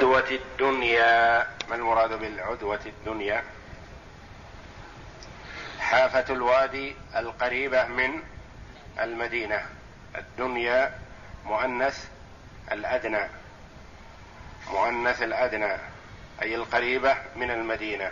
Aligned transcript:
بالعدوة 0.00 0.30
الدنيا 0.30 1.46
ما 1.68 1.74
المراد 1.74 2.12
بالعدوة 2.12 2.80
الدنيا؟ 2.86 3.42
حافة 5.80 6.34
الوادي 6.34 6.96
القريبة 7.16 7.86
من 7.86 8.22
المدينة 9.00 9.66
الدنيا 10.16 10.94
مؤنث 11.44 12.08
الأدنى 12.72 13.28
مؤنث 14.70 15.22
الأدنى 15.22 15.76
أي 16.42 16.54
القريبة 16.54 17.16
من 17.36 17.50
المدينة 17.50 18.10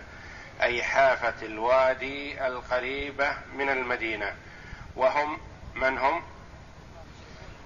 أي 0.62 0.82
حافة 0.82 1.46
الوادي 1.46 2.46
القريبة 2.46 3.32
من 3.54 3.68
المدينة. 3.68 4.34
وهم 4.96 5.38
من 5.74 5.98
هم؟ 5.98 6.22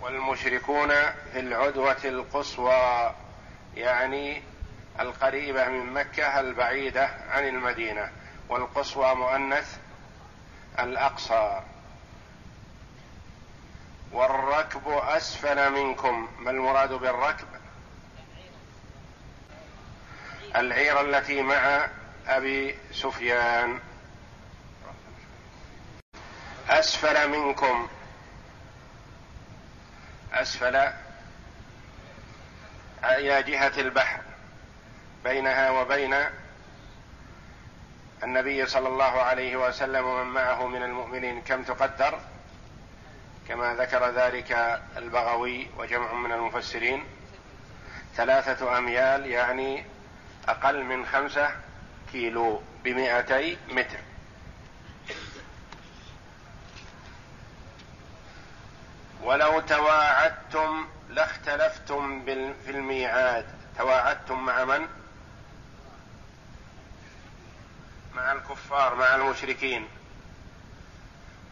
والمشركون 0.02 0.89
في 1.32 1.41
العدوة 1.41 2.04
القصوى. 2.04 3.14
يعني 3.77 4.43
القريبة 5.00 5.68
من 5.68 5.93
مكة 5.93 6.40
البعيدة 6.40 7.11
عن 7.31 7.49
المدينة 7.49 8.11
والقصوى 8.48 9.14
مؤنث 9.14 9.79
الأقصى. 10.79 11.62
والركب 14.12 14.89
أسفل 14.89 15.71
منكم 15.71 16.29
ما 16.39 16.50
المراد 16.50 16.93
بالركب؟ 16.93 17.48
العير 20.57 21.00
التي 21.00 21.43
مع 21.43 21.89
أبي 22.26 22.79
سفيان. 22.93 23.81
أسفل 26.68 27.31
منكم. 27.31 27.89
أسفل 30.32 30.93
إلى 33.05 33.42
جهة 33.42 33.80
البحر 33.80 34.20
بينها 35.24 35.70
وبين 35.70 36.14
النبي 38.22 38.67
صلى 38.67 38.89
الله 38.89 39.22
عليه 39.22 39.56
وسلم 39.56 40.06
ومن 40.06 40.27
معه 40.27 40.67
من 40.67 40.83
المؤمنين 40.83 41.42
كم 41.42 41.62
تقدر؟ 41.62 42.19
كما 43.48 43.75
ذكر 43.75 44.11
ذلك 44.11 44.81
البغوي 44.97 45.70
وجمع 45.78 46.12
من 46.12 46.33
المفسرين. 46.33 47.05
ثلاثة 48.17 48.78
أميال 48.78 49.27
يعني 49.27 49.84
أقل 50.48 50.84
من 50.84 51.06
خمسة 51.06 51.50
كيلو 52.12 52.62
بمئتي 52.84 53.59
متر. 53.69 53.98
ولو 59.22 59.61
تواعدتم 59.61 60.87
لاختلفتم 61.15 62.25
في 62.65 62.71
الميعاد. 62.71 63.47
تواعدتم 63.79 64.45
مع 64.45 64.65
من? 64.65 64.87
مع 68.15 68.33
الكفار 68.33 68.95
مع 68.95 69.15
المشركين. 69.15 69.89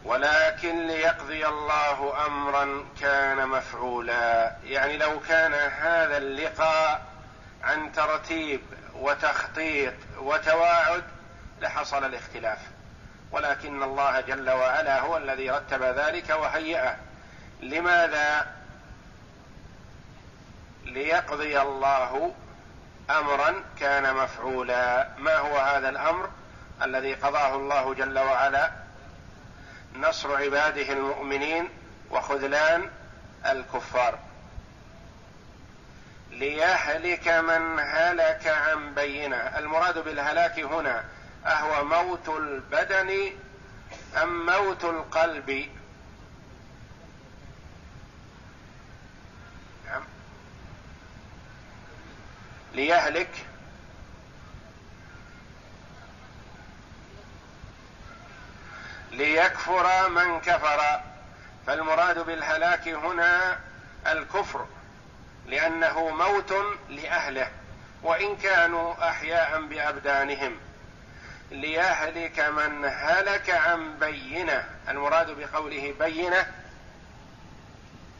ولكن 0.03 0.87
ليقضي 0.87 1.47
الله 1.47 2.25
امرا 2.25 2.85
كان 3.01 3.47
مفعولا. 3.47 4.55
يعني 4.63 4.97
لو 4.97 5.19
كان 5.19 5.53
هذا 5.53 6.17
اللقاء 6.17 7.05
عن 7.63 7.91
ترتيب 7.91 8.61
وتخطيط 8.95 9.93
وتواعد 10.17 11.03
لحصل 11.61 12.05
الاختلاف. 12.05 12.59
ولكن 13.31 13.83
الله 13.83 14.21
جل 14.21 14.49
وعلا 14.49 14.99
هو 14.99 15.17
الذي 15.17 15.49
رتب 15.51 15.83
ذلك 15.83 16.29
وهيئه. 16.29 16.95
لماذا 17.61 18.60
ليقضي 20.93 21.61
الله 21.61 22.33
امرا 23.09 23.53
كان 23.79 24.15
مفعولا. 24.15 25.07
ما 25.17 25.37
هو 25.37 25.57
هذا 25.57 25.89
الأمر 25.89 26.29
الذي 26.83 27.13
قضاه 27.13 27.55
الله 27.55 27.93
جل 27.93 28.19
وعلا؟ 28.19 28.71
نصر 29.95 30.35
عباده 30.35 30.93
المؤمنين 30.93 31.69
وخذلان 32.11 32.89
الكفار. 33.45 34.19
ليهلك 36.31 37.27
من 37.27 37.79
هلك 37.79 38.47
عن 38.47 38.93
بينة. 38.93 39.35
المراد 39.35 39.97
بالهلاك 39.97 40.59
هنا 40.59 41.03
أهو 41.45 41.85
موت 41.85 42.29
البدن 42.29 43.31
أم 44.23 44.45
موت 44.45 44.83
القلب؟ 44.83 45.69
ليهلك. 52.73 53.29
ليكفر 59.11 60.09
من 60.09 60.39
كفر. 60.39 61.01
فالمراد 61.67 62.19
بالهلاك 62.19 62.87
هنا 62.87 63.59
الكفر 64.07 64.65
لأنه 65.47 66.09
موت 66.09 66.53
لأهله 66.89 67.51
وإن 68.03 68.35
كانوا 68.35 69.09
أحياء 69.09 69.61
بأبدانهم. 69.61 70.57
ليهلك 71.51 72.39
من 72.39 72.85
هلك 72.85 73.49
عن 73.49 73.99
بينة. 73.99 74.69
المراد 74.89 75.29
بقوله 75.29 75.93
بينة 75.99 76.45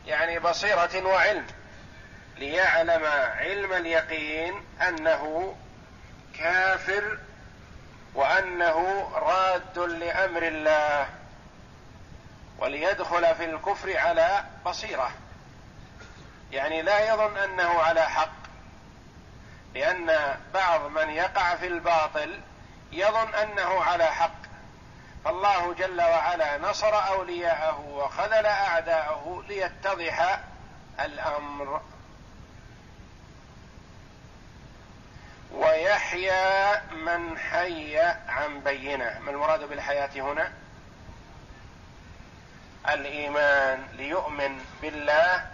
يعني 0.06 0.39
بصيرة 0.39 1.06
وعلم. 1.06 1.45
ليعلم 2.38 3.06
علم 3.38 3.74
اليقين 3.74 4.53
أنه 4.88 5.56
كافر 6.38 7.18
وأنه 8.16 9.09
راد 9.16 9.80
لأمر 9.80 10.44
الله 10.44 11.09
وليدخل 12.58 13.36
في 13.36 13.46
الكفر 13.46 13.97
على 13.97 14.44
بصيرة. 14.66 15.12
يعني 16.52 16.81
لا 16.81 17.14
يظن 17.14 17.38
أنه 17.38 17.81
على 17.81 18.02
حق 18.02 18.42
لأن 19.75 20.38
بعض 20.53 20.81
من 20.81 21.09
يقع 21.09 21.56
في 21.56 21.68
الباطل 21.68 22.40
يظن 22.92 23.36
أنه 23.36 23.84
على 23.84 24.06
حق. 24.06 24.42
فالله 25.25 25.74
جل 25.74 26.02
وعلا 26.02 26.58
نصر 26.58 27.08
أولياءه 27.08 27.80
وخذل 27.80 28.46
أعداءه 28.46 29.44
ليتضح 29.48 30.40
الأمر. 31.00 31.81
ويحيى 35.53 36.81
من 36.91 37.38
حي 37.38 37.97
عن 38.28 38.59
بينة. 38.59 39.19
ما 39.19 39.31
المراد 39.31 39.69
بالحياة 39.69 40.09
هنا؟ 40.16 40.51
الإيمان. 42.89 43.88
ليؤمن 43.94 44.66
بالله 44.81 45.45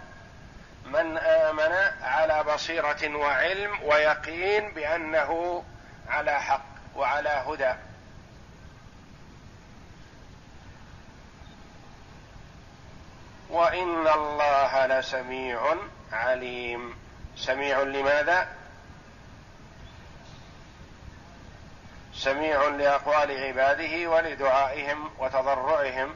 من 0.84 1.18
آمن 1.18 1.72
على 2.02 2.44
بصيرة 2.44 3.16
وعلم 3.16 3.82
ويقين 3.82 4.70
بأنه 4.70 5.64
على 6.08 6.40
حق 6.40 6.64
وعلى 6.96 7.28
هدى. 7.28 7.74
وإن 13.50 14.08
الله 14.08 14.86
لسميع 14.86 15.76
عليم. 16.12 16.98
سميع 17.36 17.80
لماذا؟ 17.82 18.57
سميع 22.18 22.68
لأقوال 22.68 23.44
عباده 23.44 24.10
ولدعائهم 24.10 25.10
وتضرعهم 25.18 26.14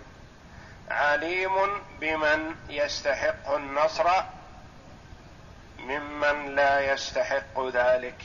عليم 0.90 1.82
بمن 2.00 2.54
يستحق 2.68 3.50
النصر 3.54 4.10
ممن 5.78 6.54
لا 6.54 6.92
يستحق 6.92 7.66
ذلك 7.72 8.16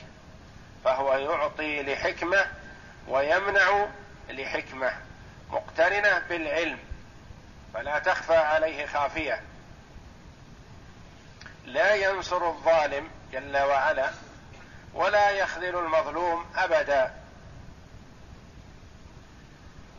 فهو 0.85 1.13
يعطي 1.13 1.83
لحكمة 1.83 2.45
ويمنع 3.07 3.87
لحكمة 4.29 4.93
مقترنة 5.49 6.19
بالعلم 6.29 6.79
فلا 7.73 7.99
تخفى 7.99 8.35
عليه 8.35 8.85
خافية. 8.85 9.41
لا 11.65 11.95
ينصر 11.95 12.47
الظالم 12.47 13.09
جل 13.31 13.57
وعلا 13.57 14.09
ولا 14.93 15.29
يخذل 15.29 15.77
المظلوم 15.77 16.45
أبدا. 16.55 17.16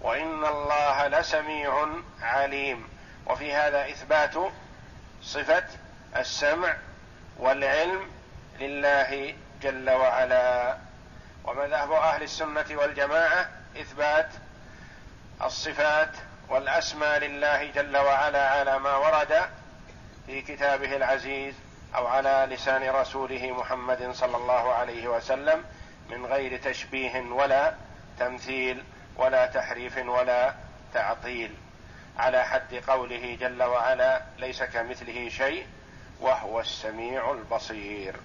وإن 0.00 0.44
الله 0.44 1.06
لسميع 1.06 1.88
عليم. 2.22 2.88
وفي 3.26 3.52
هذا 3.52 3.88
إثبات 3.90 4.34
صفة 5.22 5.64
السمع 6.16 6.76
والعلم 7.38 8.10
لله 8.60 9.34
جل 9.62 9.90
وعلا. 9.90 10.76
ومذهب 11.44 11.92
أهل 11.92 12.22
السنة 12.22 12.66
والجماعة 12.70 13.48
إثبات 13.80 14.28
الصفات 15.42 16.10
والأسماء 16.48 17.18
لله 17.18 17.70
جل 17.70 17.96
وعلا 17.96 18.48
على 18.50 18.78
ما 18.78 18.96
ورد 18.96 19.48
في 20.26 20.42
كتابه 20.42 20.96
العزيز 20.96 21.54
أو 21.94 22.06
على 22.06 22.48
لسان 22.50 22.90
رسوله 22.90 23.52
محمد 23.52 24.10
صلى 24.12 24.36
الله 24.36 24.74
عليه 24.74 25.08
وسلم 25.08 25.64
من 26.10 26.26
غير 26.26 26.58
تشبيه 26.60 27.20
ولا 27.20 27.74
تمثيل. 28.18 28.84
ولا 29.18 29.46
تحريف 29.46 29.98
ولا 29.98 30.54
تعطيل. 30.94 31.54
على 32.18 32.44
حد 32.44 32.74
قوله 32.74 33.36
جل 33.40 33.62
وعلا 33.62 34.22
ليس 34.38 34.62
كمثله 34.62 35.28
شيء 35.28 35.66
وهو 36.20 36.60
السميع 36.60 37.30
البصير. 37.30 38.16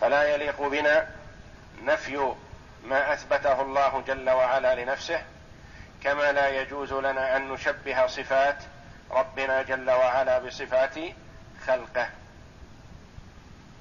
فلا 0.00 0.34
يليق 0.34 0.62
بنا 0.62 1.08
نفي 1.82 2.34
ما 2.84 3.12
أثبته 3.12 3.60
الله 3.62 4.02
جل 4.06 4.30
وعلا 4.30 4.84
لنفسه 4.84 5.22
كما 6.02 6.32
لا 6.32 6.48
يجوز 6.48 6.92
لنا 6.92 7.36
أن 7.36 7.48
نشبه 7.48 8.06
صفات 8.06 8.58
ربنا 9.10 9.62
جل 9.62 9.90
وعلا 9.90 10.38
بصفات 10.38 10.94
خلقه. 11.66 12.10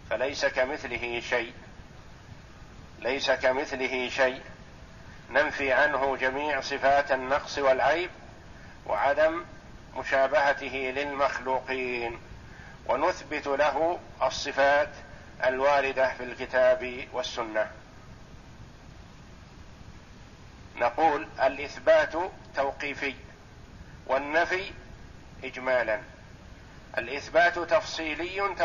فليس 0.09 0.45
كمثله 0.45 1.19
شيء. 1.19 1.53
ليس 2.99 3.31
كمثله 3.31 4.09
شيء 4.09 4.41
ننفي 5.29 5.71
عنه 5.71 6.15
جميع 6.15 6.61
صفات 6.61 7.11
النقص 7.11 7.57
والعيب 7.57 8.09
وعدم 8.85 9.45
مشابهته 9.95 10.93
للمخلوقين 10.95 12.19
ونثبت 12.87 13.47
له 13.47 13.99
الصفات 14.23 14.89
الواردة 15.45 16.13
في 16.13 16.23
الكتاب 16.23 17.07
والسنة. 17.13 17.71
نقول 20.75 21.27
الإثبات 21.43 22.13
توقيفي 22.55 23.15
والنفي 24.07 24.71
اجمالا. 25.43 26.01
الإثبات 26.97 27.59
تفصيلي 27.59 28.55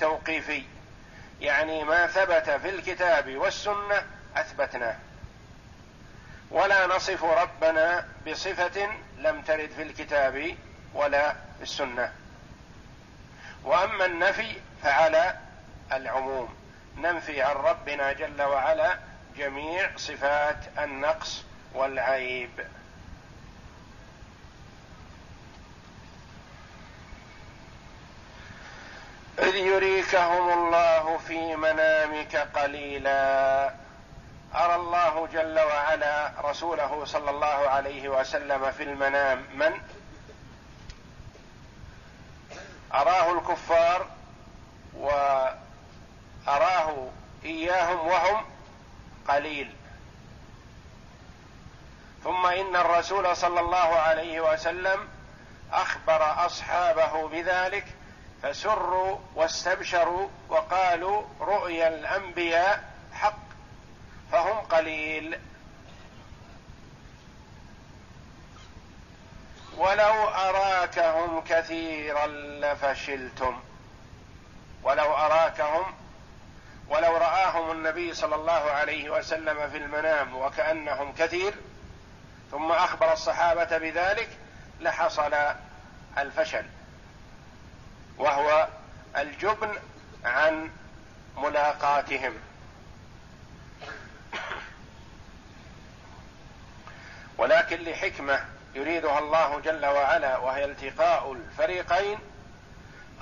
توقيفي. 0.00 0.62
يعني 1.40 1.84
ما 1.84 2.06
ثبت 2.06 2.50
في 2.50 2.68
الكتاب 2.68 3.36
والسنة 3.36 4.02
أثبتناه. 4.36 4.96
ولا 6.50 6.86
نصف 6.86 7.24
ربنا 7.24 8.08
بصفة 8.26 8.88
لم 9.18 9.42
ترد 9.42 9.70
في 9.76 9.82
الكتاب 9.82 10.56
ولا 10.94 11.32
في 11.32 11.62
السنة. 11.62 12.12
وأما 13.64 14.04
النفي 14.04 14.56
فعلى 14.82 15.36
العموم. 15.92 16.54
ننفي 16.96 17.42
عن 17.42 17.56
ربنا 17.56 18.12
جل 18.12 18.42
وعلا 18.42 18.98
جميع 19.36 19.90
صفات 19.96 20.58
النقص 20.78 21.44
والعيب. 21.74 22.50
إذ 29.38 29.56
يريكهم 29.56 30.52
الله 30.52 31.18
في 31.18 31.56
منامك 31.56 32.36
قليلا. 32.36 33.70
أرى 34.54 34.74
الله 34.74 35.28
جل 35.32 35.60
وعلا 35.60 36.32
رسوله 36.44 37.04
صلى 37.04 37.30
الله 37.30 37.46
عليه 37.68 38.08
وسلم 38.08 38.70
في 38.72 38.82
المنام. 38.82 39.44
من؟ 39.54 39.80
أراه 42.94 43.32
الكفار 43.32 44.06
وأراه 44.94 45.58
إياهم 47.44 48.08
وهم 48.08 48.44
قليل. 49.28 49.74
ثم 52.24 52.46
إن 52.46 52.76
الرسول 52.76 53.36
صلى 53.36 53.60
الله 53.60 53.76
عليه 53.76 54.40
وسلم 54.52 55.08
أخبر 55.72 56.46
أصحابه 56.46 57.28
بذلك 57.28 57.86
فسروا 58.42 59.18
واستبشروا 59.34 60.28
وقالوا 60.48 61.22
رؤيا 61.40 61.88
الأنبياء 61.88 62.84
حق 63.12 63.38
فهم 64.32 64.58
قليل. 64.58 65.38
ولو 69.76 70.28
أراكهم 70.28 71.40
كثيرا 71.40 72.26
لفشلتم. 72.26 73.60
ولو 74.82 75.14
أراكهم 75.14 75.94
ولو 76.88 77.16
رآهم 77.16 77.70
النبي 77.70 78.14
صلى 78.14 78.34
الله 78.34 78.52
عليه 78.52 79.10
وسلم 79.10 79.70
في 79.70 79.76
المنام 79.76 80.36
وكأنهم 80.36 81.12
كثير 81.12 81.54
ثم 82.50 82.72
أخبر 82.72 83.12
الصحابة 83.12 83.78
بذلك 83.78 84.28
لحصل 84.80 85.34
الفشل. 86.18 86.64
وهو 88.18 88.68
الجبن 89.16 89.78
عن 90.24 90.70
ملاقاتهم. 91.36 92.34
ولكن 97.38 97.76
لحكمة 97.84 98.44
يريدها 98.74 99.18
الله 99.18 99.60
جل 99.60 99.86
وعلا 99.86 100.36
وهي 100.38 100.64
التقاء 100.64 101.32
الفريقين 101.32 102.18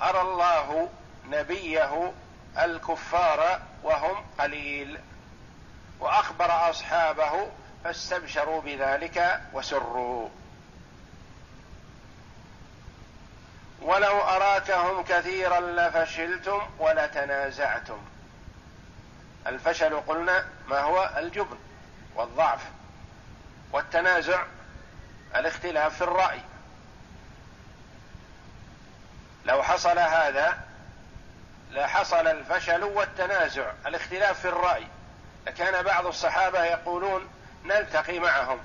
أرى 0.01 0.21
الله 0.21 0.89
نبيه 1.29 2.13
الكفار 2.59 3.61
وهم 3.83 4.25
قليل 4.39 4.99
وأخبر 5.99 6.69
أصحابه 6.69 7.47
فاستبشروا 7.83 8.61
بذلك 8.61 9.41
وسروا. 9.53 10.29
ولو 13.81 14.21
اراكهم 14.21 15.03
كثيرا 15.03 15.59
لفشلتم 15.59 16.61
ولتنازعتم. 16.79 17.97
الفشل 19.47 19.99
قلنا 19.99 20.45
ما 20.67 20.79
هو؟ 20.79 21.09
الجبن 21.17 21.57
والضعف 22.15 22.61
والتنازع 23.71 24.43
الاختلاف 25.35 25.95
في 25.95 26.03
الرأي. 26.03 26.41
لو 29.45 29.63
حصل 29.63 29.99
هذا 29.99 30.57
لحصل 31.71 32.27
الفشل 32.27 32.83
والتنازع 32.83 33.71
الاختلاف 33.85 34.39
في 34.39 34.47
الرأي. 34.47 34.87
لكان 35.47 35.83
بعض 35.83 36.05
الصحابة 36.05 36.63
يقولون 36.63 37.29
نلتقي 37.65 38.19
معهم 38.19 38.59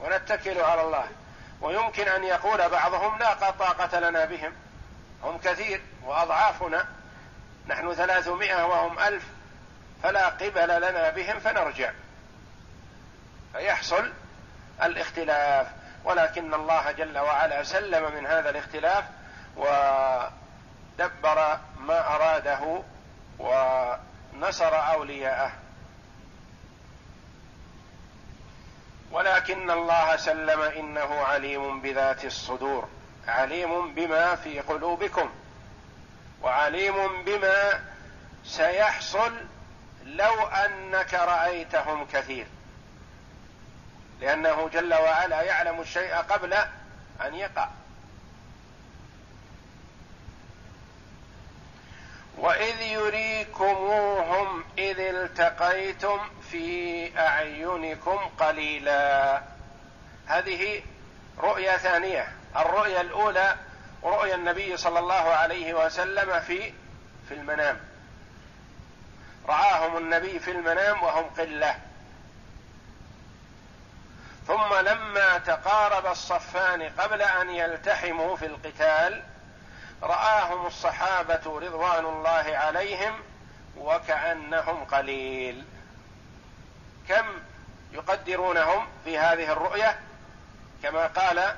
ونتكل 0.00 0.60
على 0.60 0.82
الله. 0.82 1.08
ويمكن 1.60 2.08
أن 2.08 2.24
يقول 2.24 2.68
بعضهم 2.68 3.18
لا 3.18 3.34
طاقة 3.34 4.00
لنا 4.00 4.24
بهم. 4.24 4.52
هم 5.22 5.38
كثير 5.38 5.80
وأضعافنا. 6.04 6.86
نحن 7.66 7.94
ثلاثمائة 7.94 8.64
وهم 8.64 8.98
ألف 8.98 9.24
فلا 10.02 10.28
قبل 10.28 10.80
لنا 10.80 11.10
بهم 11.10 11.40
فنرجع. 11.40 11.92
فيحصل 13.52 14.12
الاختلاف. 14.82 15.66
ولكن 16.04 16.54
الله 16.54 16.90
جل 16.90 17.18
وعلا 17.18 17.62
سلم 17.62 18.14
من 18.14 18.26
هذا 18.26 18.50
الاختلاف 18.50 19.04
ودبر 19.56 21.58
ما 21.78 22.14
أراده 22.14 22.82
ونصر 23.38 24.92
أولياءه. 24.92 25.52
ولكن 29.12 29.70
الله 29.70 30.16
سلم 30.16 30.60
إنه 30.60 31.20
عليم 31.20 31.80
بذات 31.80 32.24
الصدور 32.24 32.88
عليم 33.28 33.94
بما 33.94 34.36
في 34.36 34.60
قلوبكم 34.60 35.30
وعليم 36.42 37.24
بما 37.24 37.80
سيحصل 38.44 39.32
لو 40.04 40.46
أنك 40.46 41.14
رأيتهم 41.14 42.06
كثير. 42.12 42.46
لأنه 44.20 44.68
جل 44.68 44.94
وعلا 44.94 45.42
يعلم 45.42 45.80
الشيء 45.80 46.14
قبل 46.14 46.54
أن 47.24 47.34
يقع. 47.34 47.68
واذ 52.36 52.80
يريكموهم 52.80 54.64
اذ 54.78 55.00
التقيتم 55.00 56.18
في 56.50 57.10
اعينكم 57.18 58.18
قليلا. 58.38 59.42
هذه 60.26 60.82
رؤيا 61.38 61.76
ثانية. 61.76 62.28
الرؤيا 62.56 63.00
الأولى 63.00 63.56
رؤيا 64.04 64.34
النبي 64.34 64.76
صلى 64.76 64.98
الله 64.98 65.14
عليه 65.14 65.74
وسلم 65.74 66.40
في 66.40 66.72
في 67.28 67.34
المنام. 67.34 67.80
رآهم 69.48 69.96
النبي 69.96 70.38
في 70.38 70.50
المنام 70.50 71.02
وهم 71.02 71.24
قلة. 71.24 71.78
ثم 74.46 74.74
لما 74.74 75.38
تقارب 75.38 76.06
الصفان 76.06 76.82
قبل 76.82 77.22
أن 77.22 77.50
يلتحموا 77.50 78.36
في 78.36 78.46
القتال 78.46 79.22
رآهم 80.02 80.66
الصحابة 80.66 81.40
رضوان 81.46 82.04
الله 82.04 82.56
عليهم 82.56 83.14
وكأنهم 83.76 84.84
قليل. 84.84 85.64
كم 87.08 87.26
يقدرونهم 87.92 88.86
في 89.04 89.18
هذه 89.18 89.52
الرؤية؟ 89.52 89.98
كما 90.82 91.06
قال 91.06 91.56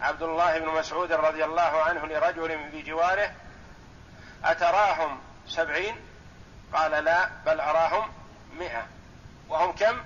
عبد 0.00 0.22
الله 0.22 0.58
بن 0.58 0.68
مسعود 0.68 1.12
رضي 1.12 1.44
الله 1.44 1.82
عنه 1.82 2.06
لرجل 2.06 2.58
بجواره 2.72 3.30
أتراهم 4.44 5.20
سبعين؟ 5.48 5.96
قال 6.72 7.04
لا 7.04 7.28
بل 7.46 7.60
أراهم 7.60 8.12
مئة. 8.58 8.86
وهم 9.48 9.72
كم؟ 9.72 10.04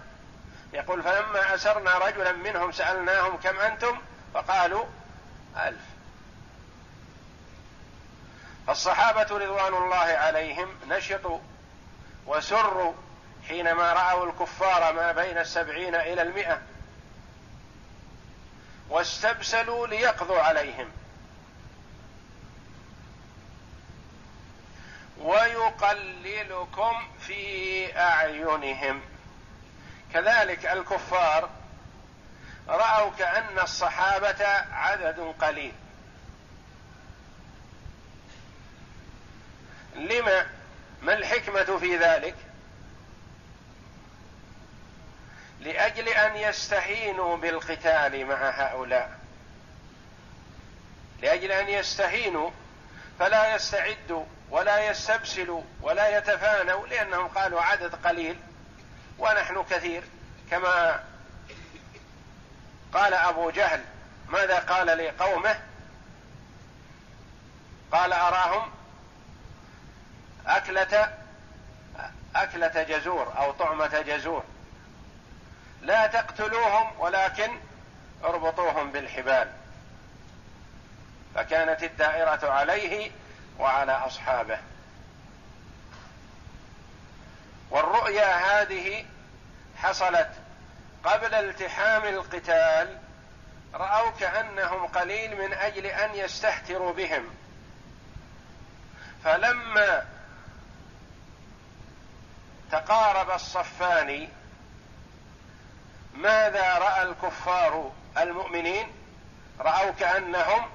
يقول 0.73 1.03
فلما 1.03 1.55
أسرنا 1.55 1.99
رجلا 1.99 2.33
منهم 2.33 2.73
سألناهم 2.73 3.37
كم 3.37 3.61
أنتم؟ 3.61 3.99
فقالوا 4.35 4.85
ألف. 5.57 6.00
فالصحابة 8.67 9.23
رضوان 9.23 9.75
الله 9.75 9.97
عليهم 9.97 10.77
نشطوا 10.89 11.39
وسروا 12.27 12.93
حينما 13.49 13.93
رأوا 13.93 14.27
الكفار 14.27 14.93
ما 14.93 15.13
بين 15.13 15.39
السبعين 15.39 15.95
إلى 15.95 16.23
المئة 16.23 16.61
واستبسلوا 18.89 19.87
ليقضوا 19.87 20.41
عليهم. 20.41 20.91
ويقللكم 25.21 27.09
في 27.21 27.99
أعينهم. 27.99 29.03
كذلك 30.13 30.67
الكفار 30.67 31.51
رأوا 32.69 33.11
كأن 33.19 33.59
الصحابة 33.59 34.47
عدد 34.73 35.35
قليل. 35.41 35.73
لما؟ 39.95 40.47
ما 41.03 41.13
الحكمة 41.13 41.79
في 41.79 41.97
ذلك؟ 41.97 42.35
لأجل 45.61 46.09
أن 46.09 46.37
يستهينوا 46.37 47.37
بالقتال 47.37 48.27
مع 48.27 48.51
هؤلاء. 48.51 49.19
لأجل 51.23 51.53
أن 51.53 51.69
يستهينوا 51.69 52.51
فلا 53.19 53.55
يستعدوا 53.55 54.25
ولا 54.51 54.91
يستبسلوا 54.91 55.63
ولا 55.83 56.19
يتفانوا 56.19 56.87
لأنهم 56.87 57.29
قالوا 57.29 57.63
عدد 57.63 57.95
قليل 57.95 58.39
ونحن 59.19 59.65
كثير. 59.71 60.03
كما 60.51 61.05
قال 62.93 63.15
أبو 63.15 63.51
جهل 63.51 63.85
ماذا 64.29 64.59
قال 64.59 64.87
لقومه؟ 64.87 65.61
قال 67.93 68.13
أراهم؟ 68.13 68.80
أكلة 70.47 71.13
أكلة 72.37 72.83
جزور 72.83 73.33
أو 73.39 73.53
طعمة 73.53 74.01
جزور. 74.01 74.45
لا 75.83 76.07
تقتلوهم 76.07 77.01
ولكن 77.01 77.59
اربطوهم 78.25 78.93
بالحبال. 78.93 79.53
فكانت 81.35 81.83
الدائرة 81.83 82.51
عليه 82.51 83.11
وعلى 83.59 83.93
أصحابه. 83.93 84.59
والرؤيا 87.71 88.35
هذه 88.35 89.05
حصلت 89.77 90.31
قبل 91.05 91.35
التحام 91.35 92.05
القتال. 92.05 92.99
رأوا 93.75 94.11
كأنهم 94.11 94.87
قليل 94.87 95.37
من 95.37 95.53
أجل 95.53 95.87
أن 95.87 96.15
يستهتروا 96.15 96.93
بهم. 96.93 97.31
فلما 99.25 100.07
تقارب 102.73 103.31
الصفان 103.31 104.29
ماذا 106.15 106.79
رأى 106.79 107.03
الكفار 107.03 107.93
المؤمنين؟ 108.19 108.93
رأوا 109.61 109.91
كأنهم 109.91 110.69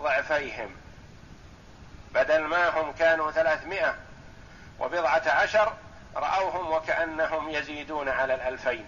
ضعفيهم. 0.00 0.70
بدل 2.14 2.44
ما 2.44 2.68
هم 2.68 2.92
كانوا 2.92 3.30
ثلاثمائة 3.30 3.94
وبضعة 4.80 5.22
عشر 5.26 5.72
رأوهم 6.16 6.72
وكأنهم 6.72 7.50
يزيدون 7.50 8.08
على 8.08 8.34
الألفين. 8.34 8.84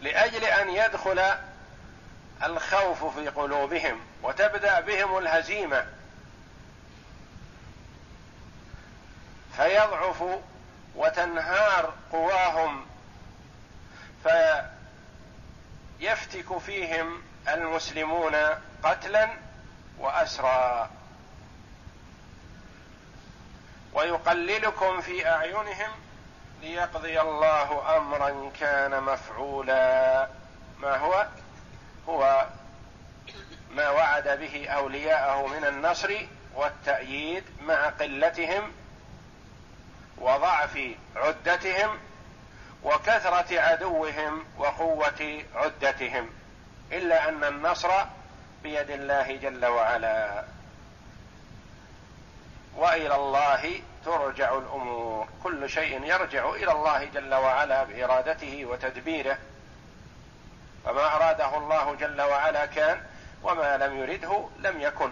لأجل 0.00 0.44
أن 0.44 0.70
يدخل 0.70 1.36
الخوف 2.42 3.18
في 3.18 3.28
قلوبهم 3.28 4.00
وتبدأ 4.22 4.80
بهم 4.80 5.18
الهزيمة 5.18 5.86
فيضعف 9.56 10.24
وتنهار 10.94 11.94
قواهم 12.12 12.86
فيفتك 15.98 16.58
فيهم 16.58 17.22
المسلمون 17.48 18.34
قتلا 18.82 19.28
واسرى 19.98 20.88
ويقللكم 23.92 25.00
في 25.00 25.28
أعينهم 25.28 25.90
ليقضي 26.62 27.20
الله 27.20 27.96
امرا 27.96 28.50
كان 28.60 29.02
مفعولا. 29.02 30.28
ما 30.78 30.96
هو؟ 30.96 31.26
هو 32.08 32.46
ما 33.70 33.90
وعد 33.90 34.28
به 34.28 34.68
أولياءه 34.68 35.46
من 35.46 35.64
النصر 35.64 36.26
والتأييد 36.54 37.44
مع 37.60 37.88
قلتهم 37.88 38.72
وضعف 40.18 40.78
عدتهم 41.16 41.98
وكثرة 42.82 43.60
عدوهم 43.60 44.44
وقوة 44.58 45.42
عدتهم 45.54 46.30
إلا 46.92 47.28
أن 47.28 47.44
النصر 47.44 47.90
بيد 48.62 48.90
الله 48.90 49.36
جل 49.36 49.66
وعلا. 49.66 50.44
وإلى 52.76 53.14
الله 53.14 53.80
ترجع 54.04 54.58
الأمور. 54.58 55.28
كل 55.44 55.70
شيء 55.70 56.04
يرجع 56.04 56.50
إلى 56.50 56.72
الله 56.72 57.04
جل 57.04 57.34
وعلا 57.34 57.84
بإرادته 57.84 58.64
وتدبيره. 58.64 59.38
فما 60.84 61.16
أراده 61.16 61.56
الله 61.56 61.94
جل 61.94 62.20
وعلا 62.22 62.66
كان 62.66 63.00
وما 63.42 63.76
لم 63.76 63.98
يرده 64.02 64.48
لم 64.58 64.80
يكن. 64.80 65.10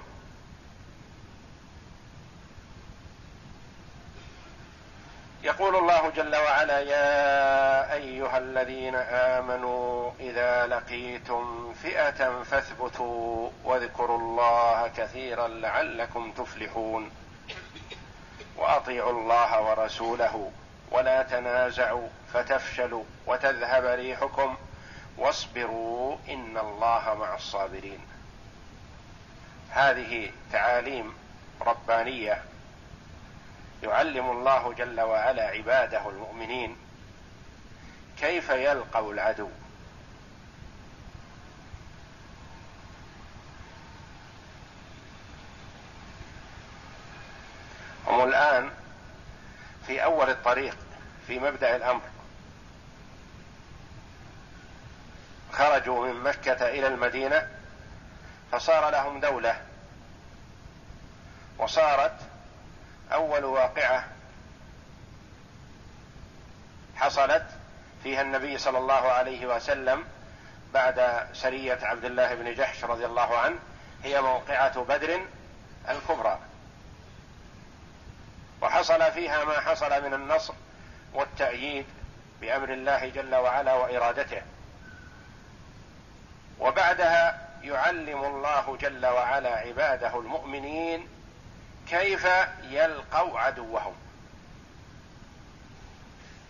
يقول 5.45 5.77
الله 5.77 6.11
جل 6.11 6.37
وعلا 6.37 6.81
يا 6.81 7.93
أيها 7.93 8.39
الذين 8.39 8.95
آمنوا 8.95 10.11
إذا 10.21 10.67
لقيتم 10.67 11.73
فئة 11.73 12.43
فاثبتوا 12.43 13.51
واذكروا 13.65 14.19
الله 14.19 14.89
كثيرا 14.97 15.49
لعلكم 15.49 16.33
تفلحون. 16.33 17.11
وأطيعوا 18.57 19.13
الله 19.13 19.63
ورسوله 19.63 20.51
ولا 20.91 21.23
تنازعوا 21.23 22.09
فتفشلوا 22.33 23.05
وتذهب 23.27 23.85
ريحكم 23.85 24.57
واصبروا 25.19 26.17
إن 26.29 26.59
الله 26.59 27.17
مع 27.21 27.35
الصابرين. 27.35 28.01
هذه 29.71 30.31
تعاليم 30.53 31.15
ربانية 31.61 32.43
يعلم 33.85 34.31
الله 34.31 34.73
جل 34.73 35.01
وعلا 35.01 35.43
عباده 35.43 36.09
المؤمنين 36.09 36.77
كيف 38.21 38.51
يلقوا 38.51 39.13
العدو. 39.13 39.49
هم 48.07 48.25
الآن 48.25 48.71
في 49.87 50.05
أول 50.05 50.31
الطريق 50.31 50.77
في 51.27 51.39
مبدأ 51.39 51.77
الأمر. 51.77 52.03
خرجوا 55.53 56.07
من 56.07 56.23
مكة 56.23 56.69
إلى 56.69 56.87
المدينة 56.87 57.49
فصار 58.53 58.91
لهم 58.91 59.21
دولة 59.21 59.61
وصارت 61.59 62.34
أول 63.13 63.45
واقعة 63.45 64.05
حصلت 66.97 67.47
فيها 68.03 68.23
النبي 68.23 68.59
صلى 68.59 68.79
الله 68.79 69.13
عليه 69.13 69.47
وسلم 69.47 70.05
بعد 70.75 71.27
سرية 71.33 71.79
عبد 71.83 72.05
الله 72.05 72.35
بن 72.35 72.55
جحش 72.55 72.85
رضي 72.85 73.07
الله 73.07 73.39
عنه 73.39 73.59
هي 74.05 74.21
موقعة 74.21 74.83
بدر 74.85 75.21
الكبرى. 75.89 76.39
وحصل 78.63 79.13
فيها 79.13 79.45
ما 79.45 79.61
حصل 79.61 80.05
من 80.05 80.15
النصر 80.15 80.55
والتأييد 81.15 81.87
بأمر 82.41 82.73
الله 82.73 83.09
جل 83.09 83.35
وعلا 83.35 83.75
وإرادته. 83.75 84.43
وبعدها 86.61 87.49
يعلم 87.63 88.25
الله 88.25 88.77
جل 88.77 89.07
وعلا 89.07 89.57
عباده 89.57 90.19
المؤمنين 90.19 91.09
كيف 91.89 92.27
يلقوا 92.63 93.41
عدوهم؟ 93.41 93.95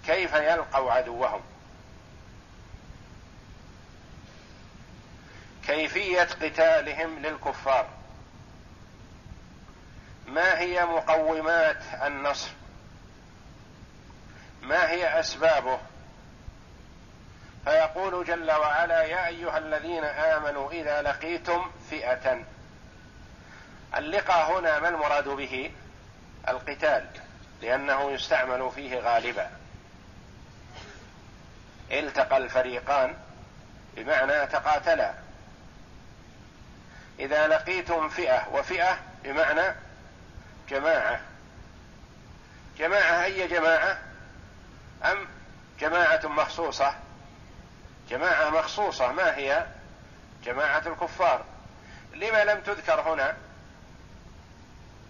كيف 0.06 0.34
يلقوا 0.34 0.92
عدوهم؟ 0.92 1.40
كيفية 5.66 6.22
قتالهم 6.22 7.18
للكفار؟ 7.18 7.88
ما 10.26 10.58
هي 10.58 10.84
مقومات 10.84 11.82
النصر؟ 12.02 12.50
ما 14.62 14.90
هي 14.90 15.20
أسبابه؟ 15.20 15.78
فيقول 17.64 18.24
جل 18.24 18.52
وعلا 18.52 19.02
يا 19.02 19.26
أيها 19.26 19.58
الذين 19.58 20.04
آمنوا 20.04 20.70
إذا 20.70 21.02
لقيتم 21.02 21.70
فئة 21.90 22.44
اللقاء 23.96 24.58
هنا 24.58 24.78
ما 24.78 24.88
المراد 24.88 25.28
به؟ 25.28 25.70
القتال 26.48 27.06
لأنه 27.62 28.10
يستعمل 28.10 28.70
فيه 28.74 28.98
غالبا. 28.98 29.50
التقى 31.90 32.36
الفريقان 32.36 33.16
بمعنى 33.96 34.46
تقاتلا. 34.46 35.14
إذا 37.18 37.46
لقيتم 37.46 38.08
فئة 38.08 38.48
وفئة 38.52 38.98
بمعنى 39.24 39.74
جماعة. 40.68 41.20
جماعة 42.78 43.24
أي 43.24 43.48
جماعة؟ 43.48 43.98
أم 45.04 45.28
جماعة 45.80 46.20
مخصوصة؟ 46.24 46.94
جماعة 48.10 48.50
مخصوصة 48.50 49.12
ما 49.12 49.36
هي؟ 49.36 49.66
جماعة 50.44 50.82
الكفار. 50.86 51.44
لما 52.14 52.44
لم 52.44 52.60
تذكر 52.60 53.00
هنا 53.00 53.36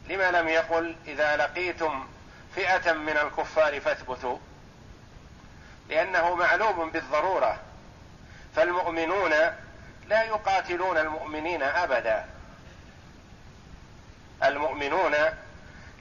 لما 0.09 0.31
لم 0.31 0.49
يقل 0.49 0.97
إذا 1.07 1.37
لقيتم 1.37 2.07
فئة 2.55 2.93
من 2.93 3.17
الكفار 3.17 3.81
فاثبتوا؟ 3.81 4.39
لأنه 5.89 6.35
معلوم 6.35 6.91
بالضرورة. 6.91 7.59
فالمؤمنون 8.57 9.31
لا 10.07 10.23
يقاتلون 10.23 10.99
المؤمنين 10.99 11.63
أبدا. 11.63 12.25
المؤمنون 14.45 15.15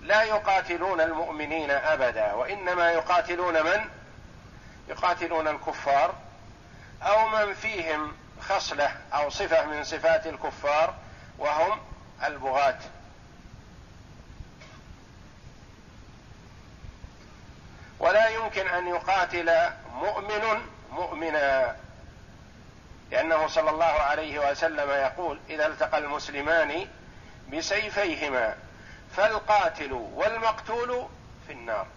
لا 0.02 0.24
يقاتلون 0.24 1.02
المؤمنين 1.02 1.72
أبدا 1.72 2.34
وإنما 2.34 2.92
يقاتلون 2.92 3.64
من؟ 3.64 3.90
يقاتلون 4.88 5.48
الكفار 5.48 6.16
أو 7.02 7.28
من 7.28 7.54
فيهم 7.54 8.14
خصلة 8.42 8.92
أو 9.14 9.30
صفة 9.30 9.66
من 9.66 9.84
صفات 9.84 10.28
الكفار 10.28 10.94
وهم 11.38 11.80
البغاة. 12.24 12.80
ولا 18.04 18.28
يمكن 18.28 18.68
أن 18.68 18.88
يقاتل 18.88 19.52
مؤمن 19.94 20.62
مؤمنا. 20.92 21.76
لأنه 23.12 23.48
صلى 23.48 23.70
الله 23.70 23.86
عليه 23.86 24.52
وسلم 24.52 24.90
يقول 24.90 25.40
إذا 25.50 25.68
التقى 25.68 25.98
المسلمان 25.98 26.88
بسيفيهما 27.52 28.56
فالقاتل 29.16 29.94
والمقتول 29.94 31.08
في 31.48 31.54
النار. 31.54 31.88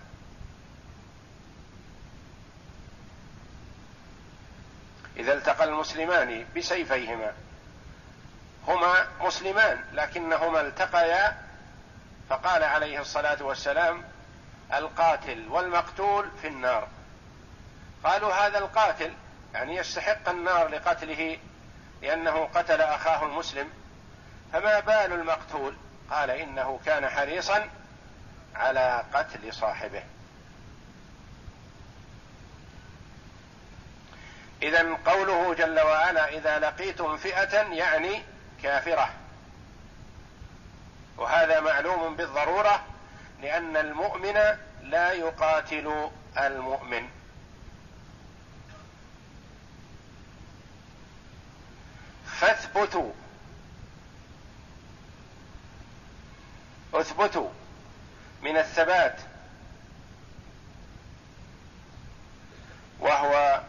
إذا 5.16 5.32
التقى 5.34 5.64
المسلمان 5.64 6.46
بسيفيهما 6.56 7.32
هما 8.68 9.08
مسلمان 9.20 9.84
لكنهما 9.92 10.60
التقيا 10.60 11.36
فقال 12.30 12.64
عليه 12.64 13.00
الصلاة 13.00 13.42
والسلام 13.42 14.15
القاتل 14.74 15.48
والمقتول 15.48 16.30
في 16.42 16.48
النار. 16.48 16.88
قالوا 18.04 18.32
هذا 18.34 18.58
القاتل 18.58 19.12
يعني 19.54 19.76
يستحق 19.76 20.28
النار 20.28 20.68
لقتله 20.68 21.38
لأنه 22.02 22.44
قتل 22.54 22.80
أخاه 22.80 23.24
المسلم 23.26 23.70
فما 24.52 24.80
بال 24.80 25.12
المقتول؟ 25.12 25.76
قال 26.10 26.30
إنه 26.30 26.80
كان 26.86 27.08
حريصا 27.08 27.68
على 28.54 29.04
قتل 29.14 29.54
صاحبه. 29.54 30.02
إذا 34.62 34.96
قوله 35.06 35.54
جل 35.54 35.80
وعلا 35.80 36.28
إذا 36.28 36.58
لقيتم 36.58 37.16
فئة 37.16 37.58
يعني 37.72 38.22
كافرة. 38.62 39.10
وهذا 41.16 41.60
معلوم 41.60 42.16
بالضرورة 42.16 42.84
لأن 43.42 43.76
المؤمن 43.76 44.34
لا 44.82 45.12
يقاتل 45.12 46.10
المؤمن. 46.38 47.08
فاثبتوا. 52.26 53.12
اثبتوا 56.94 57.50
من 58.42 58.56
الثبات. 58.56 59.20
وهو 63.00 63.60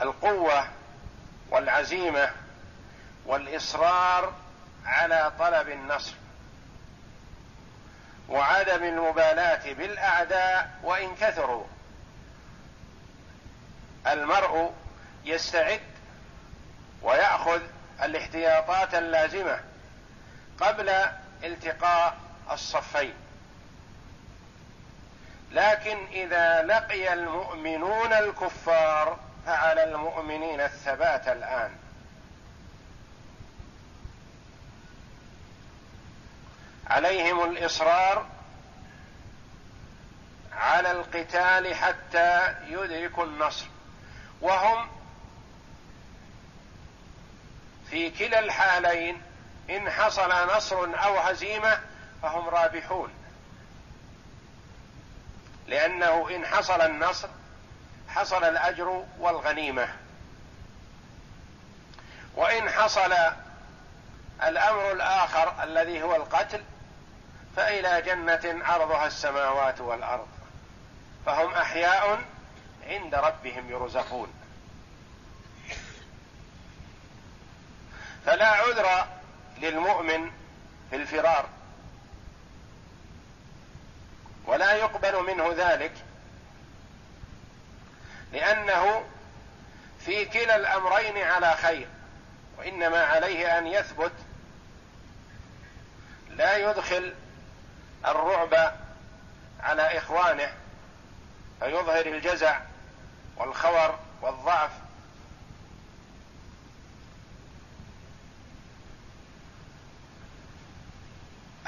القوة 0.00 0.68
والعزيمة 1.50 2.30
والإصرار 3.26 4.34
على 4.84 5.32
طلب 5.38 5.68
النصر. 5.68 6.21
وعدم 8.32 8.84
المبالاه 8.84 9.72
بالأعداء 9.72 10.70
وإن 10.82 11.14
كثروا. 11.14 11.64
المرء 14.06 14.72
يستعد 15.24 15.80
ويأخذ 17.02 17.60
الاحتياطات 18.02 18.94
اللازمة 18.94 19.60
قبل 20.60 20.88
التقاء 21.44 22.16
الصفين. 22.50 23.14
لكن 25.50 26.06
إذا 26.12 26.62
لقي 26.62 27.12
المؤمنون 27.12 28.12
الكفار 28.12 29.18
فعلى 29.46 29.84
المؤمنين 29.84 30.60
الثبات 30.60 31.28
الآن. 31.28 31.81
عليهم 36.86 37.44
الإصرار 37.50 38.26
على 40.52 40.90
القتال 40.90 41.74
حتى 41.74 42.54
يدركوا 42.66 43.24
النصر. 43.24 43.66
وهم 44.40 44.88
في 47.90 48.10
كلا 48.10 48.38
الحالين 48.38 49.22
إن 49.70 49.90
حصل 49.90 50.56
نصر 50.56 51.04
أو 51.04 51.18
هزيمة 51.18 51.80
فهم 52.22 52.48
رابحون. 52.48 53.10
لأنه 55.66 56.36
إن 56.36 56.46
حصل 56.46 56.80
النصر 56.80 57.28
حصل 58.08 58.44
الأجر 58.44 59.04
والغنيمة. 59.18 59.88
وإن 62.34 62.70
حصل 62.70 63.12
الأمر 64.42 64.92
الآخر 64.92 65.62
الذي 65.62 66.02
هو 66.02 66.16
القتل 66.16 66.64
فإلى 67.56 68.02
جنة 68.02 68.64
عرضها 68.64 69.06
السماوات 69.06 69.80
والأرض 69.80 70.28
فهم 71.26 71.54
أحياء 71.54 72.22
عند 72.86 73.14
ربهم 73.14 73.70
يرزقون. 73.70 74.32
فلا 78.26 78.48
عذر 78.48 79.06
للمؤمن 79.58 80.30
في 80.90 80.96
الفرار 80.96 81.48
ولا 84.46 84.72
يقبل 84.72 85.22
منه 85.22 85.54
ذلك 85.56 85.92
لأنه 88.32 89.04
في 90.00 90.24
كلا 90.24 90.56
الأمرين 90.56 91.18
على 91.18 91.56
خير 91.56 91.88
وإنما 92.58 93.04
عليه 93.04 93.58
أن 93.58 93.66
يثبت 93.66 94.12
لا 96.30 96.56
يدخل 96.56 97.14
الرعب 98.06 98.74
على 99.60 99.98
إخوانه 99.98 100.52
فيظهر 101.60 102.06
الجزع 102.06 102.60
والخور 103.36 103.98
والضعف. 104.22 104.70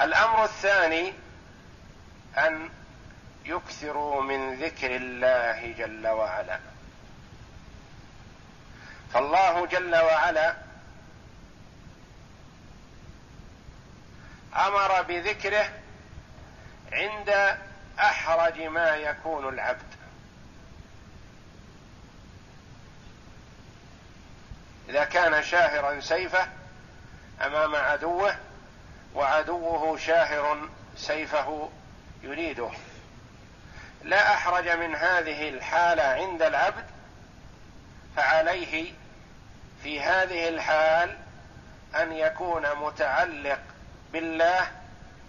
الأمر 0.01 0.43
الثاني 0.43 1.13
أن 2.37 2.69
يكثروا 3.45 4.21
من 4.21 4.55
ذكر 4.63 4.95
الله 4.95 5.71
جل 5.77 6.07
وعلا. 6.07 6.59
فالله 9.13 9.65
جل 9.65 9.95
وعلا 9.95 10.55
أمر 14.55 15.01
بذكره 15.01 15.84
عند 16.91 17.57
أحرج 17.99 18.61
ما 18.61 18.95
يكون 18.95 19.49
العبد. 19.49 19.95
إذا 24.89 25.03
كان 25.03 25.43
شاهرا 25.43 25.99
سيفه 25.99 26.47
أمام 27.41 27.75
عدوه 27.75 28.35
وعدوه 29.15 29.97
شاهر 29.97 30.69
سيفه 30.97 31.69
يريده. 32.23 32.69
لا 34.03 34.33
أحرج 34.33 34.69
من 34.69 34.95
هذه 34.95 35.49
الحالة 35.49 36.03
عند 36.03 36.41
العبد 36.41 36.85
فعليه 38.15 38.93
في 39.83 40.01
هذه 40.01 40.49
الحال 40.49 41.17
أن 41.95 42.11
يكون 42.11 42.75
متعلق 42.75 43.59
بالله 44.13 44.71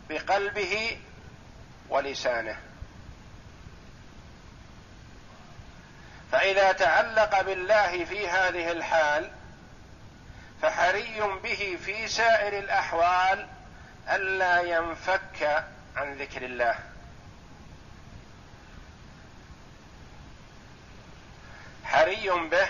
بقلبه 0.08 0.98
ولسانه. 1.88 2.56
فإذا 6.32 6.72
تعلق 6.72 7.40
بالله 7.40 8.04
في 8.04 8.28
هذه 8.28 8.72
الحال 8.72 9.30
فحري 10.62 11.20
به 11.42 11.78
في 11.84 12.08
سائر 12.08 12.58
الأحوال 12.58 13.46
الا 14.08 14.60
ينفك 14.60 15.64
عن 15.96 16.14
ذكر 16.14 16.42
الله. 16.42 16.78
حري 21.84 22.30
به 22.30 22.68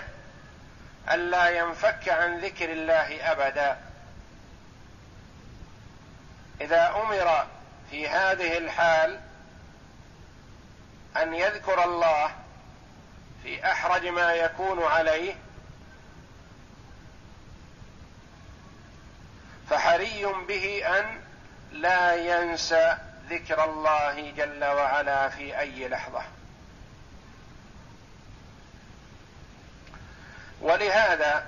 الا 1.11 1.49
ينفك 1.49 2.09
عن 2.09 2.41
ذكر 2.41 2.73
الله 2.73 3.33
أبدا. 3.33 3.79
إذا 6.61 6.89
أمر 6.89 7.47
في 7.91 8.09
هذه 8.09 8.59
الحال 8.59 9.21
أن 11.17 11.35
يذكر 11.35 11.85
الله 11.85 12.31
في 13.43 13.73
أحرج 13.73 14.07
ما 14.07 14.33
يكون 14.33 14.83
عليه 14.83 15.35
فحري 19.71 20.27
به 20.49 20.99
أن 20.99 21.21
لا 21.73 22.15
ينسى 22.15 22.99
ذكر 23.31 23.65
الله 23.65 24.31
جل 24.31 24.65
وعلا 24.65 25.29
في 25.29 25.59
أي 25.59 25.89
لحظة. 25.89 26.23
ولهذا 30.61 31.47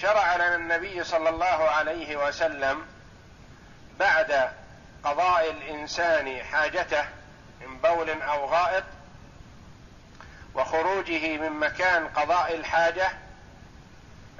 شرع 0.00 0.36
لنا 0.36 0.54
النبي 0.54 1.04
صلى 1.04 1.28
الله 1.28 1.46
عليه 1.70 2.16
وسلم 2.28 2.86
بعد 3.98 4.50
قضاء 5.04 5.50
الإنسان 5.50 6.44
حاجته 6.44 7.04
من 7.60 7.78
بول 7.78 8.22
أو 8.22 8.46
غائط 8.46 8.84
وخروجه 10.54 11.36
من 11.36 11.50
مكان 11.50 12.08
قضاء 12.08 12.54
الحاجة 12.54 13.10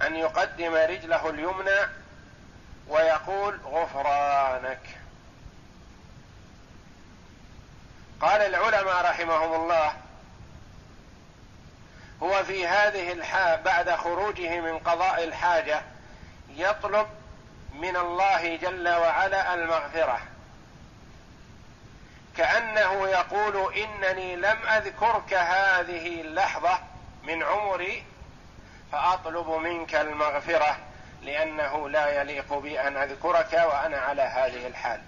أن 0.07 0.17
يقدم 0.17 0.75
رجله 0.75 1.31
اليمنى 1.31 1.81
ويقول 2.89 3.61
غفرانك. 3.65 4.81
قال 8.21 8.41
العلماء 8.41 9.05
رحمهم 9.05 9.55
الله 9.55 9.93
هو 12.23 12.45
في 12.45 12.67
هذه 12.67 13.13
الحال 13.13 13.63
بعد 13.63 13.91
خروجه 13.91 14.61
من 14.61 14.79
قضاء 14.79 15.25
الحاجة 15.25 15.83
يطلب 16.49 17.07
من 17.75 17.97
الله 17.97 18.57
جل 18.57 18.89
وعلا 18.89 19.55
المغفرة. 19.55 20.30
كأنه 22.37 23.09
يقول 23.09 23.75
إنني 23.75 24.37
لم 24.37 24.59
أذكرك 24.67 25.35
هذه 25.35 26.21
اللحظة 26.21 26.79
من 27.23 27.43
عمري 27.43 28.05
فأطلب 28.93 29.49
منك 29.49 29.95
المغفرة 29.95 30.79
لأنه 31.23 31.89
لا 31.89 32.21
يليق 32.21 32.55
بي 32.55 32.81
أن 32.81 32.97
أذكرك 32.97 33.53
وأنا 33.53 33.99
على 33.99 34.23
هذه 34.23 34.67
الحال. 34.67 35.01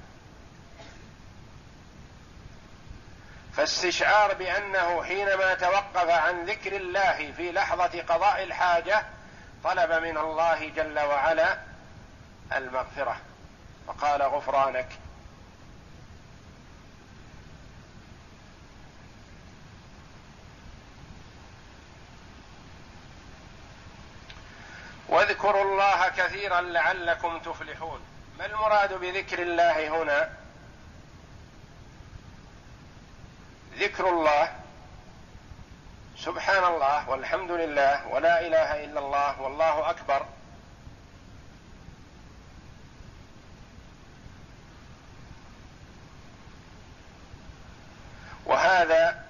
فاستشعار 3.56 4.34
بأنه 4.34 5.04
حينما 5.04 5.54
توقف 5.54 6.10
عن 6.10 6.44
ذكر 6.44 6.76
الله 6.76 7.32
في 7.36 7.52
لحظة 7.52 8.02
قضاء 8.02 8.42
الحاجة 8.42 9.04
طلب 9.64 9.92
من 9.92 10.18
الله 10.18 10.68
جل 10.68 10.98
وعلا 10.98 11.58
المغفرة. 12.52 13.16
فقال 13.86 14.22
غفرانك 14.22 14.88
واذكروا 25.12 25.64
الله 25.64 26.08
كثيرا 26.08 26.60
لعلكم 26.60 27.38
تفلحون. 27.38 28.00
ما 28.38 28.46
المراد 28.46 28.92
بذكر 28.92 29.42
الله 29.42 30.02
هنا؟ 30.02 30.30
ذكر 33.78 34.08
الله 34.08 34.52
سبحان 36.16 36.64
الله 36.64 37.10
والحمد 37.10 37.50
لله 37.50 38.06
ولا 38.08 38.40
إله 38.46 38.84
إلا 38.84 39.00
الله 39.00 39.40
والله 39.40 39.90
أكبر. 39.90 40.26
وهذا 48.46 49.24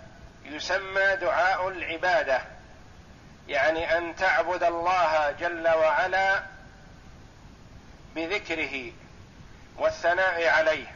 يسمى 0.45 1.17
دعاء 1.17 1.69
العبادة. 1.69 2.43
يعني 3.49 3.99
أن 3.99 4.17
تعبد 4.17 4.63
الله 4.63 5.31
جل 5.31 5.69
وعلا 5.69 6.43
بذكره 8.15 8.93
والثناء 9.77 10.49
عليه. 10.49 10.87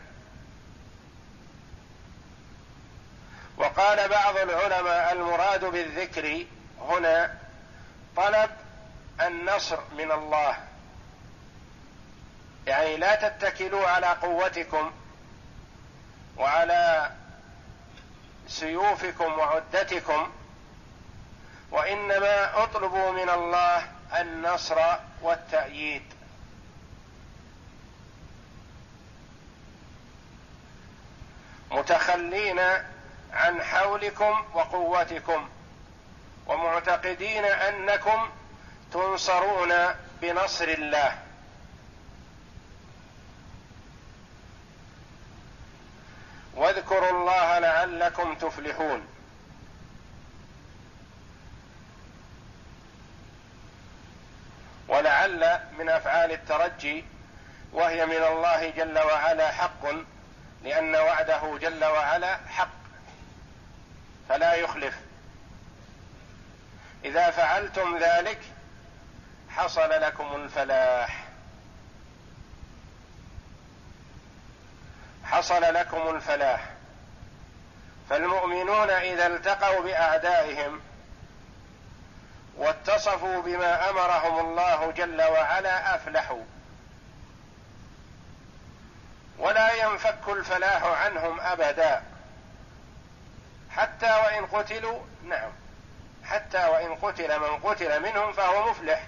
وقال 3.57 4.09
بعض 4.09 4.37
العلماء 4.37 5.13
المراد 5.13 5.65
بالذكر 5.65 6.47
هنا 6.81 7.39
طلب 8.17 8.51
النصر 9.21 9.79
من 9.99 10.13
الله. 10.13 10.57
يعني 12.67 12.97
لا 12.97 13.29
تتكلوا 13.29 13.89
على 13.89 14.07
قوتكم 14.07 14.93
وعلى 16.37 17.11
سيوفكم 18.49 19.39
وعدتكم 19.39 20.33
وإنما 21.71 22.63
اطلبوا 22.63 23.13
من 23.13 23.31
الله 23.31 23.89
النصر 24.21 24.81
والتأييد. 25.23 26.03
متخلين 31.71 32.61
عن 33.33 33.63
حولكم 33.63 34.45
وقوتكم 34.55 35.49
ومعتقدين 36.47 37.45
أنكم 37.45 38.31
تنصرون 38.93 39.73
بنصر 40.21 40.65
الله. 40.65 41.19
واذكروا 46.55 47.11
الله 47.11 47.59
لعلكم 47.59 48.35
تفلحون. 48.35 49.16
ولعل 54.89 55.61
من 55.79 55.89
أفعال 55.89 56.33
الترجي 56.33 57.05
وهي 57.73 58.07
من 58.07 58.23
الله 58.25 58.71
جل 58.71 58.99
وعلا 58.99 59.53
حق 59.53 59.87
لأن 60.63 60.97
وعده 60.97 61.59
جل 61.59 61.85
وعلا 61.85 62.39
حق 62.49 62.69
فلا 64.29 64.55
يخلف. 64.55 64.95
إذا 67.05 67.31
فعلتم 67.31 67.99
ذلك 67.99 68.41
حصل 69.51 69.91
لكم 69.91 70.35
الفلاح. 70.35 71.25
حصل 75.25 75.75
لكم 75.75 76.15
الفلاح. 76.17 76.71
فالمؤمنون 78.11 78.91
إذا 78.91 79.27
التقوا 79.27 79.83
بأعدائهم 79.83 80.81
واتصفوا 82.57 83.43
بما 83.43 83.91
أمرهم 83.91 84.41
الله 84.41 84.91
جل 84.91 85.23
وعلا 85.23 85.95
أفلحوا. 85.95 86.43
ولا 89.39 89.73
ينفك 89.73 90.29
الفلاح 90.29 90.83
عنهم 90.83 91.41
أبدا. 91.41 92.03
حتى 93.71 94.07
وإن 94.07 94.47
قتلوا 94.47 95.01
نعم. 95.25 95.51
حتى 96.25 96.67
وإن 96.67 96.95
قتل 96.95 97.41
من 97.41 97.59
قتل 97.59 98.03
منهم 98.03 98.33
فهو 98.33 98.71
مفلح. 98.71 99.07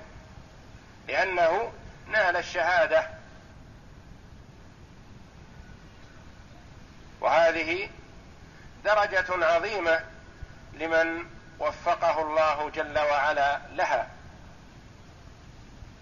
لأنه 1.08 1.72
نال 2.08 2.36
الشهادة. 2.36 3.08
وهذه 7.20 7.90
درجة 8.84 9.46
عظيمة 9.46 10.00
لمن 10.72 11.37
وفقه 11.58 12.22
الله 12.22 12.70
جل 12.70 12.98
وعلا 12.98 13.60
لها. 13.72 14.08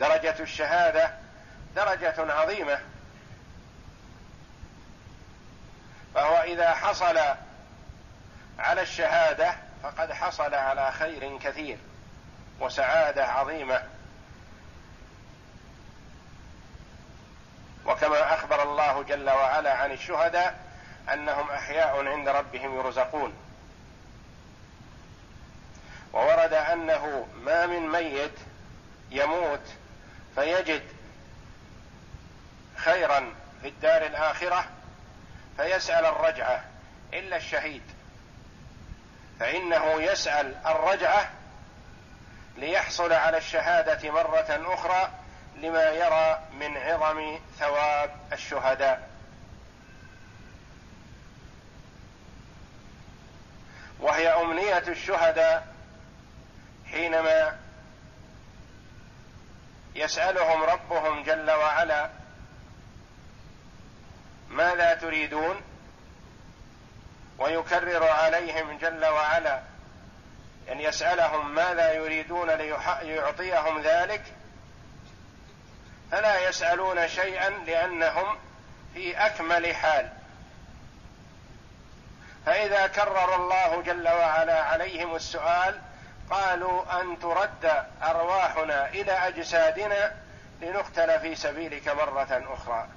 درجة 0.00 0.36
الشهادة 0.40 1.10
درجة 1.76 2.32
عظيمة. 2.32 2.80
فهو 6.14 6.36
إذا 6.36 6.74
حصل 6.74 7.18
على 8.58 8.82
الشهادة 8.82 9.54
فقد 9.82 10.12
حصل 10.12 10.54
على 10.54 10.92
خير 10.92 11.38
كثير 11.38 11.78
وسعادة 12.60 13.26
عظيمة. 13.26 13.82
وكما 17.86 18.34
أخبر 18.34 18.62
الله 18.62 19.02
جل 19.02 19.30
وعلا 19.30 19.74
عن 19.74 19.92
الشهداء 19.92 20.60
أنهم 21.12 21.50
أحياء 21.50 22.06
عند 22.06 22.28
ربهم 22.28 22.78
يرزقون. 22.78 23.45
وورد 26.16 26.52
أنه 26.52 27.26
ما 27.34 27.66
من 27.66 27.88
ميت 27.88 28.38
يموت 29.10 29.60
فيجد 30.34 30.82
خيرا 32.76 33.34
في 33.62 33.68
الدار 33.68 34.06
الآخرة 34.06 34.64
فيسأل 35.56 36.06
الرجعة 36.06 36.64
إلا 37.14 37.36
الشهيد. 37.36 37.82
فإنه 39.40 40.02
يسأل 40.02 40.54
الرجعة 40.66 41.30
ليحصل 42.56 43.12
على 43.12 43.38
الشهادة 43.38 44.10
مرة 44.10 44.74
أخرى 44.74 45.10
لما 45.56 45.90
يرى 45.90 46.40
من 46.60 46.76
عظم 46.76 47.38
ثواب 47.58 48.10
الشهداء. 48.32 49.08
وهي 54.00 54.28
أمنية 54.28 54.84
الشهداء 54.88 55.75
حينما 56.90 57.58
يسألهم 59.94 60.62
ربهم 60.62 61.22
جل 61.22 61.50
وعلا 61.50 62.10
ماذا 64.48 64.94
تريدون؟ 64.94 65.60
ويكرر 67.38 68.08
عليهم 68.08 68.78
جل 68.78 69.04
وعلا 69.04 69.62
أن 70.72 70.80
يسألهم 70.80 71.54
ماذا 71.54 71.92
يريدون 71.92 72.50
ليعطيهم 73.02 73.82
ذلك 73.82 74.22
فلا 76.10 76.48
يسألون 76.48 77.08
شيئا 77.08 77.50
لأنهم 77.50 78.38
في 78.94 79.26
أكمل 79.26 79.74
حال. 79.74 80.12
فإذا 82.46 82.86
كرر 82.86 83.34
الله 83.34 83.82
جل 83.82 84.08
وعلا 84.08 84.62
عليهم 84.62 85.16
السؤال 85.16 85.80
قالوا 86.30 87.00
أن 87.00 87.18
ترد 87.18 87.84
أرواحنا 88.02 88.88
إلى 88.88 89.12
أجسادنا 89.12 90.14
لنقتل 90.62 91.20
في 91.20 91.34
سبيلك 91.34 91.88
مرة 91.88 92.44
أخرى. 92.48 92.88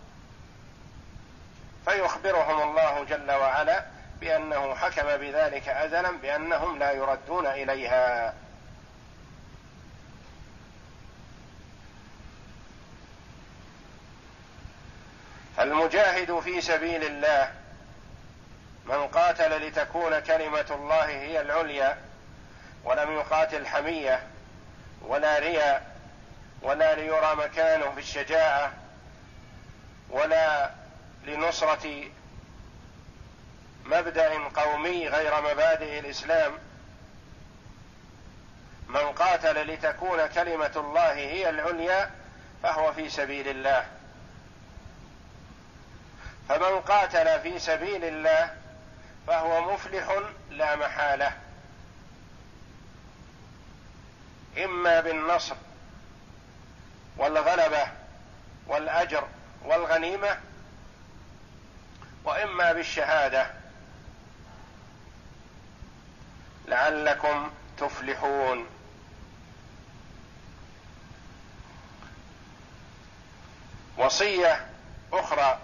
فيخبرهم 1.86 2.70
الله 2.70 3.04
جل 3.04 3.32
وعلا 3.32 3.86
بأنه 4.20 4.76
حكم 4.76 5.18
بذلك 5.18 5.70
ازلا 5.70 6.12
بأنهم 6.12 6.80
لا 6.80 6.92
يردون 6.92 7.48
إليها. 7.48 8.34
فالمجاهد 15.58 16.40
في 16.40 16.62
سبيل 16.62 17.04
الله 17.04 17.52
من 18.86 19.08
قاتل 19.08 19.68
لتكون 19.68 20.20
كلمة 20.20 20.66
الله 20.72 21.06
هي 21.06 21.42
العليا 21.42 22.09
ولم 22.84 23.12
يقاتل 23.12 23.68
حمية 23.68 24.28
ولا 25.02 25.40
رياء 25.40 25.96
ولا 26.62 26.96
ليرى 26.96 27.36
مكانه 27.36 27.92
في 27.92 28.00
الشجاعة 28.00 28.74
ولا 30.10 30.72
لنصرة 31.24 32.04
مبدأ 33.86 34.50
قومي 34.56 35.08
غير 35.08 35.42
مبادئ 35.42 36.00
الإسلام. 36.00 36.52
من 38.88 39.12
قاتل 39.12 39.74
لتكون 39.74 40.28
كلمة 40.28 40.72
الله 40.76 41.14
هي 41.14 41.50
العليا 41.50 42.12
فهو 42.64 42.94
في 42.94 43.10
سبيل 43.10 43.48
الله. 43.48 43.86
فمن 46.50 46.82
قاتل 46.82 47.40
في 47.40 47.60
سبيل 47.60 48.06
الله 48.06 48.56
فهو 49.28 49.74
مفلح 49.74 50.20
لا 50.50 50.76
محالة. 50.76 51.32
إما 54.66 55.00
بالنصر 55.00 55.56
والغلبة 57.18 57.88
والأجر 58.68 59.28
والغنيمة 59.66 60.40
وإما 62.24 62.74
بالشهادة. 62.74 63.48
لعلكم 66.68 67.52
تفلحون. 67.78 68.68
وصية 73.98 74.68
أخرى 75.14 75.60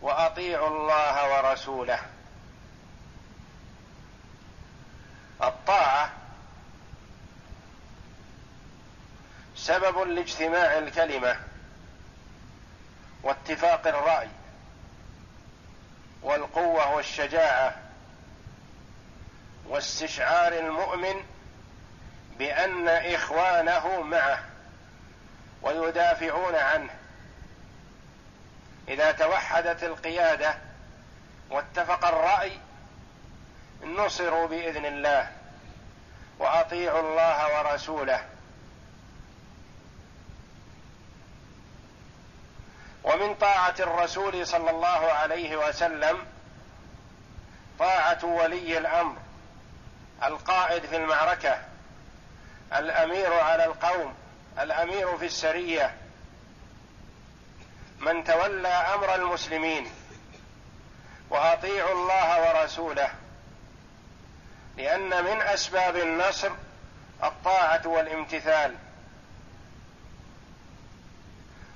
وأطيعوا 0.00 0.68
الله 0.68 1.34
ورسوله. 1.34 2.00
الطاعة 5.42 6.17
سبب 9.58 9.98
لاجتماع 9.98 10.78
الكلمة 10.78 11.36
واتفاق 13.22 13.86
الرأي 13.86 14.28
والقوة 16.22 16.94
والشجاعة 16.94 17.74
واستشعار 19.66 20.52
المؤمن 20.52 21.24
بأن 22.38 22.88
إخوانه 22.88 24.00
معه 24.02 24.44
ويدافعون 25.62 26.54
عنه. 26.54 26.90
إذا 28.88 29.12
توحدت 29.12 29.84
القيادة 29.84 30.54
واتفق 31.50 32.04
الرأي 32.04 32.52
نصروا 33.82 34.46
بإذن 34.46 34.86
الله 34.86 35.32
وأطيعوا 36.38 37.00
الله 37.00 37.58
ورسوله. 37.58 38.37
ومن 43.08 43.34
طاعة 43.34 43.74
الرسول 43.80 44.46
صلى 44.46 44.70
الله 44.70 45.12
عليه 45.12 45.56
وسلم 45.56 46.26
طاعة 47.78 48.24
ولي 48.24 48.78
الأمر 48.78 49.16
القائد 50.24 50.86
في 50.86 50.96
المعركة 50.96 51.58
الأمير 52.76 53.34
على 53.34 53.64
القوم 53.64 54.14
الأمير 54.60 55.16
في 55.18 55.26
السرية 55.26 55.94
من 57.98 58.24
تولى 58.24 58.68
أمر 58.68 59.14
المسلمين 59.14 59.90
وأطيعوا 61.30 61.92
الله 61.92 62.48
ورسوله 62.48 63.10
لأن 64.76 65.24
من 65.24 65.42
أسباب 65.42 65.96
النصر 65.96 66.50
الطاعة 67.24 67.82
والامتثال. 67.86 68.74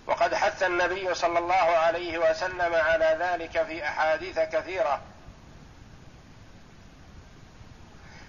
وقد 0.06 0.34
حث 0.34 0.62
النبي 0.62 1.14
صلى 1.14 1.38
الله 1.38 1.54
عليه 1.54 2.18
وسلم 2.18 2.74
على 2.74 3.16
ذلك 3.20 3.62
في 3.62 3.88
أحاديث 3.88 4.38
كثيرة. 4.38 5.02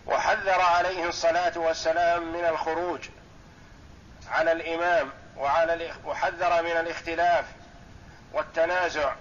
وحذر 0.06 0.62
عليه 0.62 1.08
الصلاة 1.08 1.58
والسلام 1.58 2.34
من 2.34 2.46
الخروج 2.46 3.10
على 4.32 4.52
الإمام 4.52 5.12
وعلى 5.38 5.94
وحذر 6.06 6.64
من 6.64 6.72
الاختلاف 6.72 7.46
والتنازع. 8.34 9.14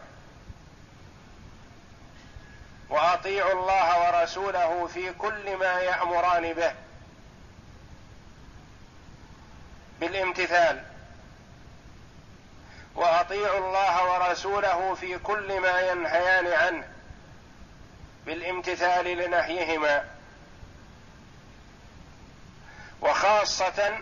وأطيعوا 2.88 3.52
الله 3.52 4.00
ورسوله 4.00 4.86
في 4.86 5.12
كل 5.12 5.56
ما 5.56 5.80
يأمران 5.80 6.52
به 6.52 6.72
بالامتثال. 10.00 10.91
وأطيعوا 12.94 13.58
الله 13.58 14.12
ورسوله 14.12 14.94
في 14.94 15.18
كل 15.18 15.60
ما 15.60 15.80
ينهيان 15.80 16.46
عنه 16.46 16.84
بالامتثال 18.26 19.04
لنهيهما. 19.04 20.04
وخاصة 23.00 23.98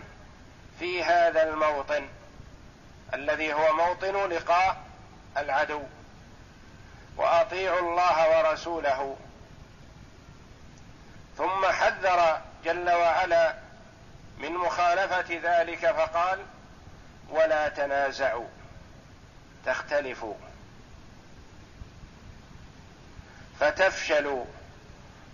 في 0.79 1.03
هذا 1.03 1.43
الموطن 1.43 2.07
الذي 3.13 3.53
هو 3.53 3.73
موطن 3.73 4.29
لقاء 4.29 4.77
العدو. 5.37 5.83
وأطيعوا 7.17 7.79
الله 7.79 8.37
ورسوله. 8.37 9.17
ثم 11.37 11.65
حذر 11.65 12.41
جل 12.65 12.89
وعلا 12.89 13.55
من 14.37 14.51
مخالفة 14.51 15.39
ذلك 15.43 15.91
فقال 15.91 16.39
ولا 17.29 17.69
تنازعوا. 17.69 18.47
تختلفوا 19.65 20.35
فتفشلوا 23.59 24.45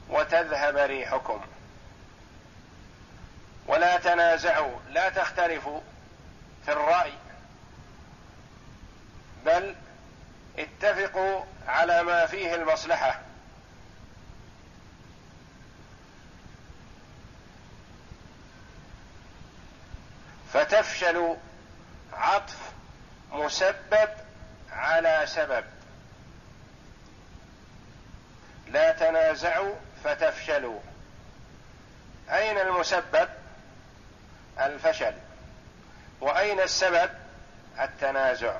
وتذهب 0.10 0.78
ريحكم. 0.78 1.42
ولا 3.68 3.98
تنازعوا 3.98 4.80
لا 4.90 5.10
تختلفوا 5.10 5.82
في 6.66 6.72
الرأي. 6.72 7.13
بل 9.46 9.76
اتفقوا 10.58 11.44
على 11.68 12.04
ما 12.04 12.26
فيه 12.26 12.56
المصلحة. 12.56 13.22
فتفشل 20.54 21.38
عطف 22.13 22.58
مسبب 23.32 24.10
على 24.72 25.24
سبب. 25.26 25.63
لا 28.68 28.92
تنازعوا 28.92 29.76
فتفشلوا. 30.04 30.80
أين 32.30 32.58
المسبب؟ 32.58 33.30
الفشل. 34.60 35.13
وأين 36.22 36.60
السبب؟ 36.60 37.10
التنازع. 37.80 38.54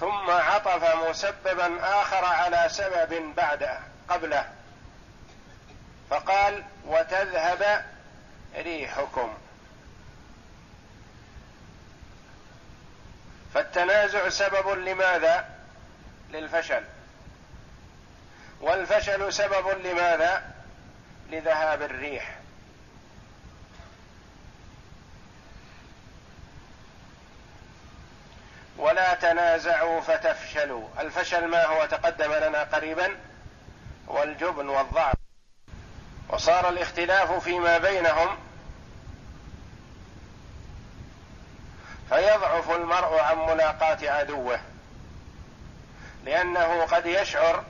ثم 0.00 0.30
عطف 0.30 1.08
مسببا 1.08 2.00
آخر 2.00 2.24
على 2.24 2.68
سبب 2.70 3.34
بعده 3.36 3.78
قبله. 4.08 4.52
فقال 6.10 6.64
وتذهب 6.86 7.84
ريحكم. 8.56 9.34
فالتنازع 13.54 14.28
سبب 14.28 14.68
لماذا؟ 14.68 15.48
للفشل. 16.30 16.84
والفشل 18.60 19.32
سبب 19.32 19.68
لماذا؟ 19.68 20.54
لذهاب 21.30 21.82
الريح. 21.82 22.36
ولا 28.78 29.14
تنازعوا 29.14 30.00
فتفشلوا. 30.00 30.88
الفشل 31.00 31.46
ما 31.46 31.64
هو؟ 31.66 31.86
تقدم 31.86 32.32
لنا 32.32 32.62
قريبا. 32.62 33.16
والجبن 34.06 34.68
والضعف. 34.68 35.14
وصار 36.28 36.68
الاختلاف 36.68 37.32
فيما 37.32 37.78
بينهم 37.78 38.49
فيضعف 42.10 42.70
المرء 42.70 43.18
عن 43.18 43.38
ملاقاة 43.38 44.10
عدوه. 44.10 44.60
لأنه 46.24 46.84
قد 46.84 47.06
يشعر 47.06 47.64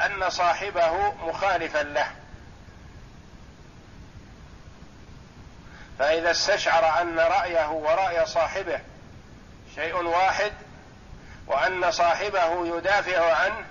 أن 0.00 0.30
صاحبه 0.30 1.12
مخالفا 1.12 1.82
له. 1.82 2.10
فإذا 5.98 6.30
استشعر 6.30 7.00
أن 7.00 7.18
رأيه 7.18 7.70
وراي 7.70 8.26
صاحبه 8.26 8.80
شيء 9.74 9.94
واحد 9.94 10.52
وأن 11.46 11.90
صاحبه 11.90 12.76
يدافع 12.76 13.34
عنه 13.34 13.64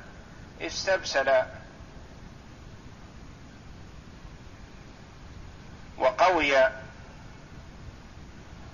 استبسل. 0.61 1.41
وقوي. 5.97 6.82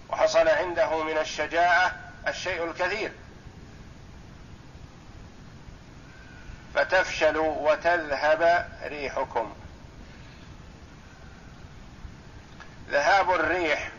وحصل 0.10 0.48
عنده 0.48 1.04
من 1.04 1.18
الشجاعة 1.18 1.96
الشيء 2.28 2.64
الكثير. 2.64 3.12
فتفشلوا 6.76 7.72
وتذهب 7.72 8.70
ريحكم. 8.84 9.54
ذهاب 12.90 13.32
الريح. 13.32 13.92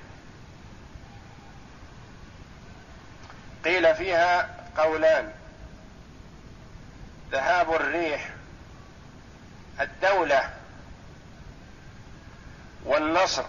قيل 3.64 3.94
فيها 3.94 4.56
قولان. 4.76 5.32
ذهاب 7.32 7.74
الريح 7.74 8.30
الدولة 9.80 10.50
والنصر 12.84 13.44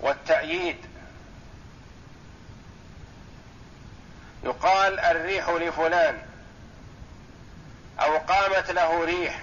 والتأييد. 0.00 0.89
يقال 4.44 5.00
الريح 5.00 5.48
لفلان 5.48 6.18
أو 8.00 8.16
قامت 8.18 8.70
له 8.70 9.04
ريح 9.04 9.40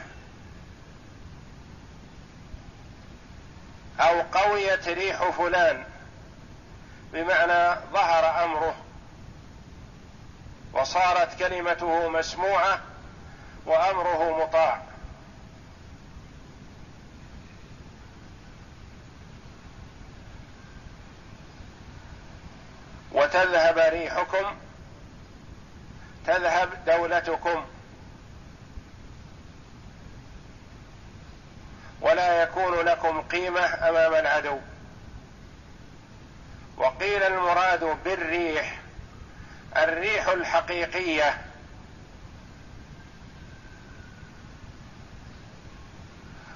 أو 4.00 4.22
قويت 4.22 4.88
ريح 4.88 5.30
فلان 5.30 5.84
بمعنى 7.14 7.80
ظهر 7.94 8.44
أمره 8.44 8.76
وصارت 10.74 11.40
كلمته 11.40 12.10
مسموعة 12.10 12.80
وأمره 13.66 14.44
مطاع. 14.44 14.82
وتذهب 23.12 23.78
ريحكم 23.78 24.67
تذهب 26.28 26.86
دولتكم. 26.86 27.66
ولا 32.02 32.44
يكون 32.44 32.74
لكم 32.74 33.22
قيمة 33.22 33.90
أمام 33.90 34.14
العدو. 34.14 34.60
وقيل 36.78 37.24
المراد 37.24 37.98
بالريح 38.04 38.80
الريح 39.78 40.28
الحقيقية. 40.28 41.42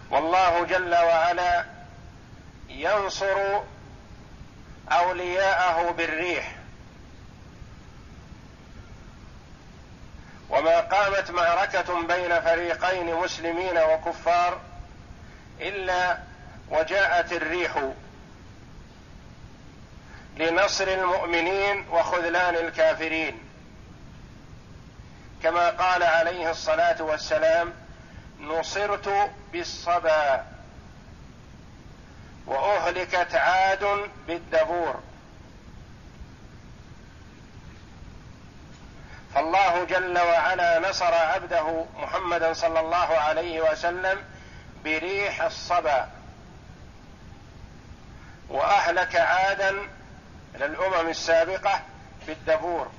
والله 0.10 0.66
جل 0.66 0.96
وعلا 0.96 1.66
ينصر 2.70 3.62
أولياءه 4.92 5.92
بالريح. 5.92 6.51
وما 10.52 10.80
قامت 10.80 11.32
معركة 11.32 12.02
بين 12.08 12.42
فريقين 12.42 13.16
مسلمين 13.16 13.78
وكفار 13.78 14.60
إلا 15.62 16.18
وجاءت 16.70 17.34
الريح 17.34 17.92
لنصر 20.38 20.88
المؤمنين 20.88 21.86
وخذلان 21.90 22.56
الكافرين. 22.56 23.40
كما 25.44 25.70
قال 25.70 26.04
عليه 26.04 26.52
الصلاة 26.52 27.02
والسلام 27.02 27.74
نصرت 28.40 29.32
بالصبا 29.52 30.46
وأهلكت 32.48 33.36
عاد 33.36 34.10
بالدبور. 34.28 35.00
فالله 39.36 39.84
جل 39.84 40.20
وعلا 40.20 40.90
نصر 40.90 41.14
عبده 41.14 41.86
محمدا 41.96 42.54
صلى 42.54 42.80
الله 42.80 43.18
عليه 43.18 43.72
وسلم 43.72 44.24
بريح 44.84 45.42
الصبا. 45.42 46.08
وأهلك 48.50 49.16
عادا 49.16 49.76
للامم 50.56 51.10
السابقة 51.10 51.82
بالدبور. 52.28 52.92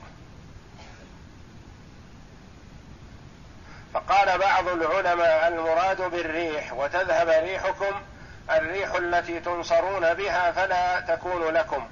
فقال 3.95 4.39
بعض 4.39 4.69
العلماء 4.69 5.49
المراد 5.49 6.03
بالريح 6.03 6.73
وتذهب 6.73 7.29
ريحكم 7.29 8.03
الريح 8.51 8.95
التي 8.95 9.41
تنصرون 9.41 10.15
بها 10.15 10.53
فلا 10.53 11.01
تكون 11.01 11.43
لكم. 11.43 11.89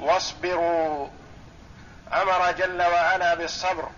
واصبروا 0.00 1.08
أمر 2.12 2.52
جل 2.52 2.82
وعلا 2.82 3.34
بالصبر 3.34 3.88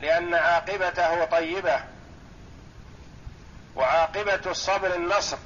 لأن 0.00 0.34
عاقبته 0.34 1.24
طيبة 1.24 1.80
وعاقبة 3.76 4.40
الصبر 4.50 4.94
النصر 4.94 5.38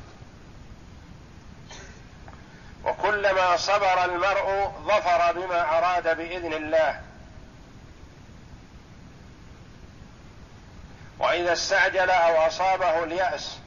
وكلما 2.84 3.56
صبر 3.56 4.04
المرء 4.04 4.72
ظفر 4.86 5.32
بما 5.32 5.78
أراد 5.78 6.16
بإذن 6.16 6.52
الله. 6.52 7.00
وإذا 11.18 11.52
استعجل 11.52 12.10
أو 12.10 12.46
أصابه 12.46 13.04
اليأس 13.04 13.58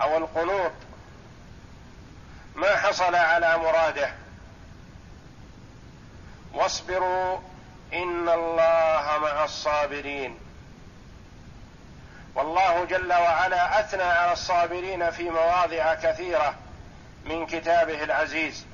أو 0.00 0.16
القنوط 0.16 0.72
ما 2.54 2.76
حصل 2.76 3.14
على 3.14 3.58
مراده. 3.58 4.21
واصبروا 6.54 7.38
إن 7.92 8.28
الله 8.28 9.18
مع 9.22 9.44
الصابرين. 9.44 10.38
والله 12.34 12.84
جل 12.84 13.12
وعلا 13.12 13.80
أثنى 13.80 14.02
على 14.02 14.32
الصابرين 14.32 15.10
في 15.10 15.30
مواضع 15.30 15.94
كثيرة 15.94 16.54
من 17.24 17.46
كتابه 17.46 18.04
العزيز. 18.04 18.66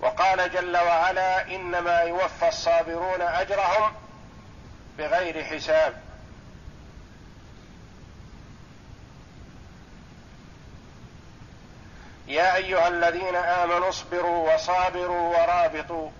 وقال 0.00 0.52
جل 0.52 0.76
وعلا 0.76 1.54
إنما 1.54 2.00
يوفى 2.00 2.48
الصابرون 2.48 3.22
أجرهم 3.22 3.92
بغير 4.98 5.44
حساب. 5.44 6.07
يا 12.28 12.56
أيها 12.56 12.88
الذين 12.88 13.36
آمنوا 13.36 13.88
اصبروا 13.88 14.54
وصابروا 14.54 15.36
ورابطوا 15.36 16.10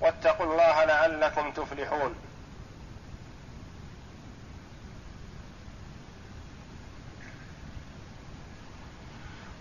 واتقوا 0.00 0.46
الله 0.46 0.84
لعلكم 0.84 1.52
تفلحون. 1.52 2.14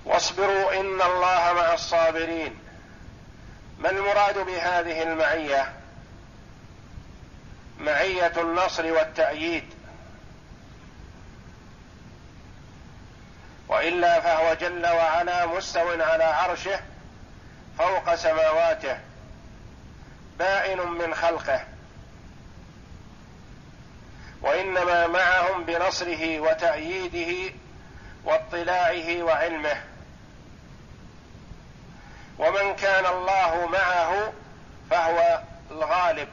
واصبروا 0.05 0.79
إن 0.79 1.01
الله 1.01 1.53
مع 1.53 1.73
الصابرين. 1.73 2.59
ما 3.79 3.89
المراد 3.89 4.37
بهذه 4.37 5.03
المعية؟ 5.03 5.73
معية 7.79 8.41
النصر 8.41 8.93
والتأييد. 8.93 9.80
وإلا 13.71 14.19
فهو 14.19 14.53
جل 14.53 14.87
وعلا 14.87 15.45
مستو 15.45 16.01
على 16.03 16.23
عرشه 16.23 16.79
فوق 17.77 18.15
سماواته 18.15 18.97
بائن 20.39 20.79
من 20.79 21.15
خلقه. 21.15 21.65
وإنما 24.41 25.07
معهم 25.07 25.63
بنصره 25.63 26.39
وتأييده 26.39 27.53
واطلاعه 28.23 29.23
وعلمه. 29.23 29.83
ومن 32.39 32.75
كان 32.75 33.05
الله 33.05 33.65
معه 33.67 34.33
فهو 34.89 35.41
الغالب. 35.71 36.29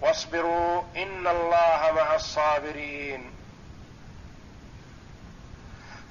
واصبروا 0.00 0.82
إن 0.96 1.26
الله 1.26 1.92
مع 1.96 2.14
الصابرين. 2.14 3.33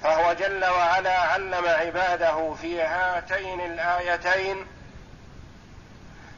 فهو 0.04 0.32
جل 0.32 0.64
وعلا 0.64 1.18
علم 1.18 1.66
عباده 1.66 2.54
في 2.54 2.82
هاتين 2.82 3.60
الآيتين 3.60 4.66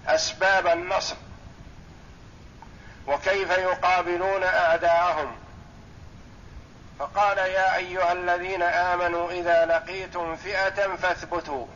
أسباب 0.07 0.67
النصر 0.67 1.17
وكيف 3.07 3.51
يقابلون 3.51 4.43
أعداءهم. 4.43 5.37
فقال 6.99 7.39
يا 7.39 7.77
أيها 7.77 8.13
الذين 8.13 8.63
آمنوا 8.63 9.31
إذا 9.31 9.67
لقيتم 9.67 10.37
فئة 10.37 10.97
فاثبتوا. 10.97 11.67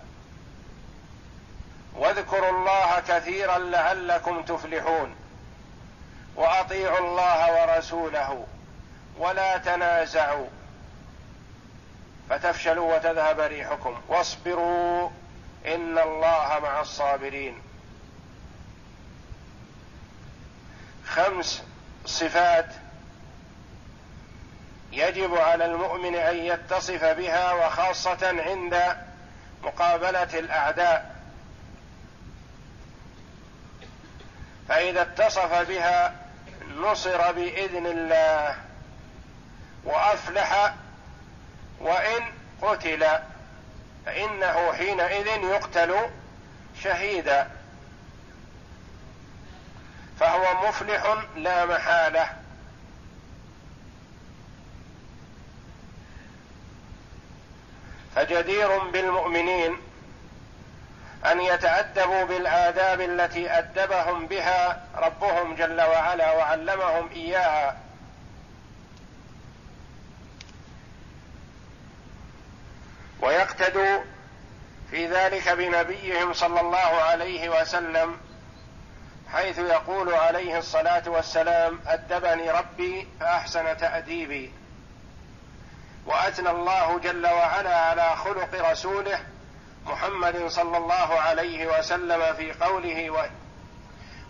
واذكروا 1.97 2.51
الله 2.51 3.01
كثيرا 3.09 3.59
لعلكم 3.59 4.43
تفلحون. 4.43 5.17
وأطيعوا 6.37 6.99
الله 6.99 7.63
ورسوله 7.63 8.47
ولا 9.19 9.59
تنازعوا. 9.59 10.47
فتفشلوا 12.31 12.97
وتذهب 12.97 13.41
ريحكم. 13.41 14.01
واصبروا 14.09 15.11
إن 15.67 15.99
الله 15.99 16.59
مع 16.63 16.81
الصابرين. 16.81 17.63
خمس 21.07 21.63
صفات 22.07 22.67
يجب 24.93 25.35
على 25.35 25.65
المؤمن 25.65 26.15
أن 26.15 26.37
يتصف 26.37 27.05
بها 27.05 27.53
وخاصة 27.53 28.43
عند 28.43 28.97
مقابلة 29.63 30.39
الأعداء. 30.39 31.17
فإذا 34.69 35.03
اتصف 35.03 35.69
بها 35.69 36.15
نصر 36.77 37.33
بإذن 37.33 37.87
الله 37.87 38.57
وأفلح 39.85 40.75
وإن 41.81 42.23
قتل 42.63 43.07
فإنه 44.07 44.73
حينئذ 44.73 45.27
يقتل 45.27 45.97
شهيدا. 46.83 47.51
فهو 50.21 50.69
مفلح 50.69 51.17
لا 51.37 51.67
محالة. 51.67 52.29
فجدير 58.17 58.79
بالمؤمنين 58.79 59.77
أن 61.27 61.41
يتأدبوا 61.41 62.25
بالآداب 62.25 63.01
التي 63.01 63.51
أدبهم 63.59 64.27
بها 64.27 64.87
ربهم 64.97 65.55
جل 65.55 65.81
وعلا 65.81 66.33
وعلمهم 66.33 67.11
إياها. 67.13 67.77
ويقتدوا 73.23 74.01
في 74.91 75.07
ذلك 75.07 75.49
بنبيهم 75.49 76.33
صلى 76.33 76.61
الله 76.61 76.79
عليه 76.79 77.61
وسلم 77.61 78.17
حيث 79.33 79.59
يقول 79.59 80.15
عليه 80.15 80.59
الصلاة 80.59 81.03
والسلام 81.07 81.81
أدبني 81.87 82.51
ربي 82.51 83.09
فأحسن 83.21 83.77
تأديبي. 83.77 84.53
وأثنى 86.07 86.51
الله 86.51 86.99
جل 86.99 87.27
وعلا 87.27 87.77
على 87.77 88.17
خلق 88.17 88.71
رسوله 88.71 89.21
محمد 89.87 90.47
صلى 90.49 90.77
الله 90.77 91.21
عليه 91.21 91.79
وسلم 91.79 92.35
في 92.35 92.53
قوله 92.53 93.11
و 93.11 93.27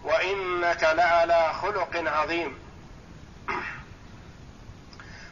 وإنك 0.04 0.82
لعلى 0.82 1.52
خلق 1.62 2.02
عظيم. 2.06 2.58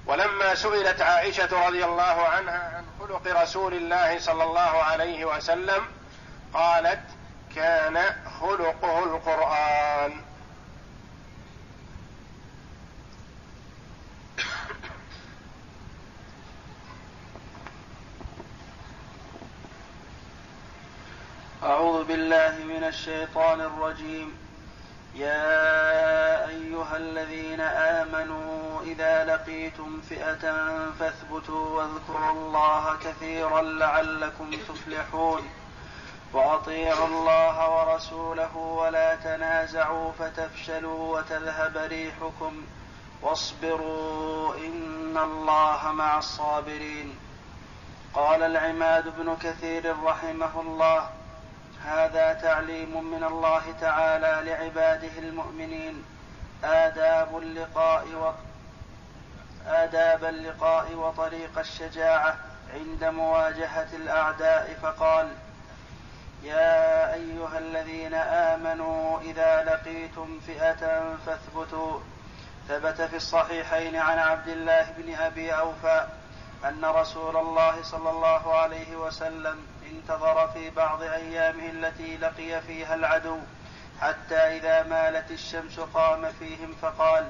ولما 0.06 0.54
سئلت 0.54 1.02
عائشة 1.02 1.66
رضي 1.66 1.84
الله 1.84 2.28
عنها 2.28 2.76
عن 2.76 2.84
خلق 3.08 3.42
رسول 3.42 3.74
الله 3.74 4.18
صلى 4.18 4.44
الله 4.44 4.60
عليه 4.60 5.24
وسلم 5.24 5.82
قالت 6.54 7.00
كان 7.56 7.96
خلقه 8.40 9.04
القرآن. 9.04 10.12
أعوذ 21.62 22.04
بالله 22.04 22.54
من 22.64 22.84
الشيطان 22.84 23.60
الرجيم. 23.60 24.38
يا 25.14 26.48
أيها 26.48 26.96
الذين 26.96 27.60
آمنوا 27.60 28.57
إذا 28.92 29.24
لقيتم 29.24 30.00
فئة 30.00 30.44
فاثبتوا 30.98 31.68
واذكروا 31.68 32.30
الله 32.32 32.96
كثيرا 33.04 33.62
لعلكم 33.62 34.50
تفلحون. 34.50 35.42
وأطيعوا 36.32 37.06
الله 37.06 37.56
ورسوله 37.76 38.56
ولا 38.56 39.14
تنازعوا 39.14 40.12
فتفشلوا 40.18 41.18
وتذهب 41.18 41.76
ريحكم. 41.76 42.64
واصبروا 43.22 44.54
إن 44.54 45.18
الله 45.18 45.92
مع 45.92 46.18
الصابرين. 46.18 47.18
قال 48.14 48.42
العماد 48.42 49.04
بن 49.18 49.36
كثير 49.36 50.02
رحمه 50.04 50.60
الله 50.60 51.08
هذا 51.84 52.32
تعليم 52.32 53.04
من 53.12 53.24
الله 53.24 53.62
تعالى 53.80 54.50
لعباده 54.50 55.18
المؤمنين. 55.18 56.04
آداب 56.64 57.38
اللقاء 57.38 58.04
آداب 59.68 60.24
اللقاء 60.24 60.94
وطريق 60.94 61.58
الشجاعة 61.58 62.36
عند 62.74 63.04
مواجهة 63.04 63.88
الأعداء 63.92 64.78
فقال 64.82 65.28
يا 66.42 67.14
أيها 67.14 67.58
الذين 67.58 68.14
آمنوا 68.14 69.20
إذا 69.20 69.64
لقيتم 69.64 70.40
فئة 70.46 71.16
فاثبتوا. 71.26 72.00
ثبت 72.68 73.00
في 73.02 73.16
الصحيحين 73.16 73.96
عن 73.96 74.18
عبد 74.18 74.48
الله 74.48 74.92
بن 74.98 75.14
أبي 75.14 75.52
أوفى 75.52 76.06
أن 76.64 76.84
رسول 76.84 77.36
الله 77.36 77.82
صلى 77.82 78.10
الله 78.10 78.54
عليه 78.54 78.96
وسلم 78.96 79.66
انتظر 79.90 80.48
في 80.48 80.70
بعض 80.70 81.02
أيامه 81.02 81.70
التي 81.70 82.16
لقي 82.16 82.62
فيها 82.62 82.94
العدو 82.94 83.38
حتى 84.00 84.36
إذا 84.36 84.82
مالت 84.82 85.30
الشمس 85.30 85.80
قام 85.80 86.32
فيهم 86.32 86.74
فقال 86.82 87.26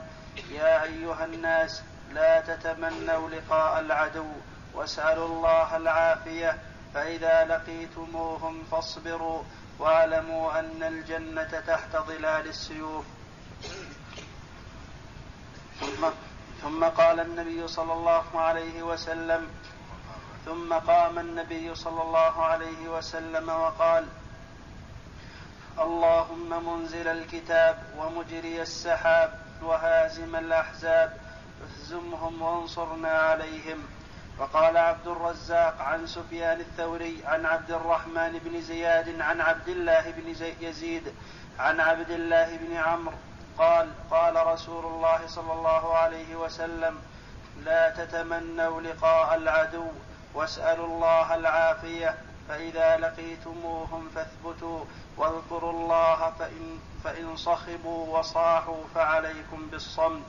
يا 0.50 0.82
أيها 0.82 1.24
الناس 1.24 1.82
لا 2.12 2.40
تتمنوا 2.40 3.30
لقاء 3.30 3.80
العدو 3.80 4.32
واسألوا 4.74 5.28
الله 5.28 5.76
العافية. 5.76 6.58
فإذا 6.94 7.44
لقيتموهم 7.44 8.64
فاصبروا 8.70 9.42
واعلموا 9.78 10.58
أن 10.58 10.82
الجنة 10.82 11.62
تحت 11.66 11.96
ظلال 11.96 12.48
السيوف. 12.48 13.04
ثم 15.80 16.10
ثم 16.62 16.84
قال 16.84 17.20
النبي 17.20 17.68
صلى 17.68 17.92
الله 17.92 18.40
عليه 18.40 18.82
وسلم 18.82 19.48
ثم 20.44 20.74
قام 20.74 21.18
النبي 21.18 21.74
صلى 21.74 22.02
الله 22.02 22.44
عليه 22.44 22.88
وسلم 22.88 23.48
وقال 23.48 24.06
اللهم 25.78 26.66
منزل 26.66 27.08
الكتاب 27.08 27.82
ومجري 27.98 28.62
السحاب 28.62 29.40
وهازم 29.62 30.36
الأحزاب 30.36 31.16
اهزمهم 31.62 32.42
وانصرنا 32.42 33.08
عليهم. 33.08 33.82
وقال 34.38 34.76
عبد 34.76 35.06
الرزاق 35.06 35.80
عن 35.80 36.06
سفيان 36.06 36.60
الثوري 36.60 37.22
عن 37.26 37.46
عبد 37.46 37.70
الرحمن 37.70 38.40
بن 38.44 38.60
زياد 38.62 39.20
عن 39.20 39.40
عبد 39.40 39.68
الله 39.68 40.10
بن 40.10 40.34
يزيد 40.60 41.14
عن 41.58 41.80
عبد 41.80 42.10
الله 42.10 42.56
بن 42.56 42.76
عمرو 42.76 43.16
قال 43.58 43.88
قال 44.10 44.46
رسول 44.46 44.84
الله 44.86 45.26
صلى 45.26 45.52
الله 45.52 45.96
عليه 45.96 46.36
وسلم 46.36 46.98
لا 47.64 47.90
تتمنوا 47.90 48.80
لقاء 48.80 49.34
العدو 49.34 49.86
واسألوا 50.34 50.86
الله 50.86 51.34
العافية 51.34 52.14
فإذا 52.48 52.96
لقيتموهم 52.96 54.08
فاثبتوا 54.14 54.84
واذكروا 55.16 55.72
الله 55.72 56.30
فان 56.38 56.78
فإن 57.04 57.36
صخبوا 57.36 58.18
وصاحوا 58.18 58.84
فعليكم 58.94 59.66
بالصمت. 59.70 60.26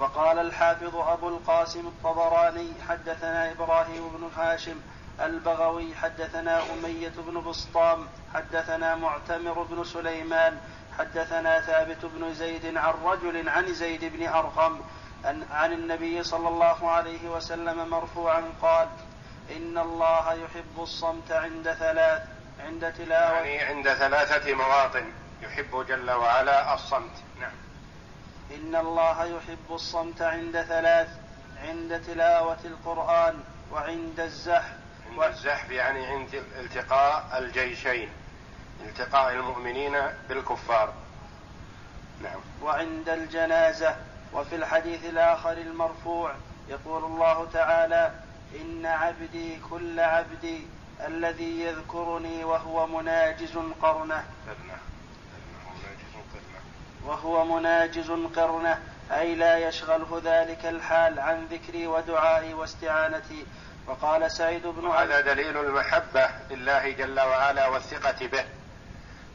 وقال 0.00 0.38
الحافظ 0.38 0.96
أبو 0.96 1.28
القاسم 1.28 1.86
الطبراني 1.86 2.72
حدثنا 2.88 3.52
إبراهيم 3.52 4.08
بن 4.08 4.30
هاشم 4.36 4.80
البغوي 5.20 5.94
حدثنا 5.94 6.62
أمية 6.72 7.12
بن 7.18 7.40
بسطام 7.40 8.06
حدثنا 8.34 8.94
معتمر 8.94 9.62
بن 9.62 9.84
سليمان 9.84 10.58
حدثنا 10.98 11.60
ثابت 11.60 12.04
بن 12.04 12.34
زيد 12.34 12.76
عن 12.76 12.94
رجل 13.04 13.48
عن 13.48 13.74
زيد 13.74 14.04
بن 14.04 14.28
أرقم 14.28 14.80
عن 15.50 15.72
النبي 15.72 16.22
صلى 16.22 16.48
الله 16.48 16.90
عليه 16.90 17.28
وسلم 17.28 17.88
مرفوعا 17.90 18.42
قال 18.62 18.88
إن 19.56 19.78
الله 19.78 20.32
يحب 20.32 20.82
الصمت 20.82 21.32
عند 21.32 21.72
ثلاث 21.72 22.22
عند 22.66 22.92
تلاوة. 22.92 23.38
يعني 23.38 23.58
عند 23.58 23.94
ثلاثة 23.94 24.54
مواطن 24.54 25.12
يحب 25.42 25.86
جل 25.88 26.10
وعلا 26.10 26.74
الصمت. 26.74 27.12
نعم. 27.40 27.69
إن 28.54 28.76
الله 28.76 29.24
يحب 29.24 29.70
الصمت 29.70 30.22
عند 30.22 30.62
ثلاث 30.62 31.08
عند 31.62 32.02
تلاوة 32.06 32.58
القرآن 32.64 33.40
وعند 33.72 34.20
الزحف. 34.20 34.72
عند 35.10 35.22
الزحف 35.22 35.70
يعني 35.70 36.06
عند 36.06 36.34
التقاء 36.34 37.38
الجيشين 37.38 38.08
التقاء 38.80 39.32
المؤمنين 39.32 39.96
بالكفار. 40.28 40.92
نعم. 42.22 42.40
وعند 42.62 43.08
الجنازة 43.08 43.96
وفي 44.32 44.56
الحديث 44.56 45.04
الآخر 45.04 45.52
المرفوع 45.52 46.34
يقول 46.68 47.04
الله 47.04 47.48
تعالى 47.52 48.12
إن 48.60 48.86
عبدي 48.86 49.58
كل 49.70 50.00
عبدي 50.00 50.66
الذي 51.06 51.60
يذكرني 51.60 52.44
وهو 52.44 52.86
مناجز 52.86 53.58
قرنه. 53.82 54.24
وهو 57.06 57.44
مناجز 57.44 58.10
قرنه 58.10 58.78
أي 59.12 59.34
لا 59.34 59.68
يشغله 59.68 60.20
ذلك 60.24 60.66
الحال 60.66 61.20
عن 61.20 61.46
ذكري 61.46 61.86
ودعائي 61.86 62.54
واستعانتي. 62.54 63.46
وقال 63.86 64.30
سعيد 64.30 64.66
بن 64.66 64.86
هذا 64.86 65.20
دليل 65.20 65.56
المحبة 65.56 66.28
لله 66.50 66.90
جل 66.90 67.20
وعلا 67.20 67.66
والثقة 67.66 68.26
به 68.26 68.44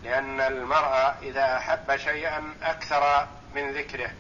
لأن 0.04 0.42
المرء 0.42 1.14
إذا 1.22 1.58
أحب 1.58 1.96
شيئا 1.98 2.54
أكثر 2.64 3.28
من 3.56 3.74
ذكره. 3.74 4.12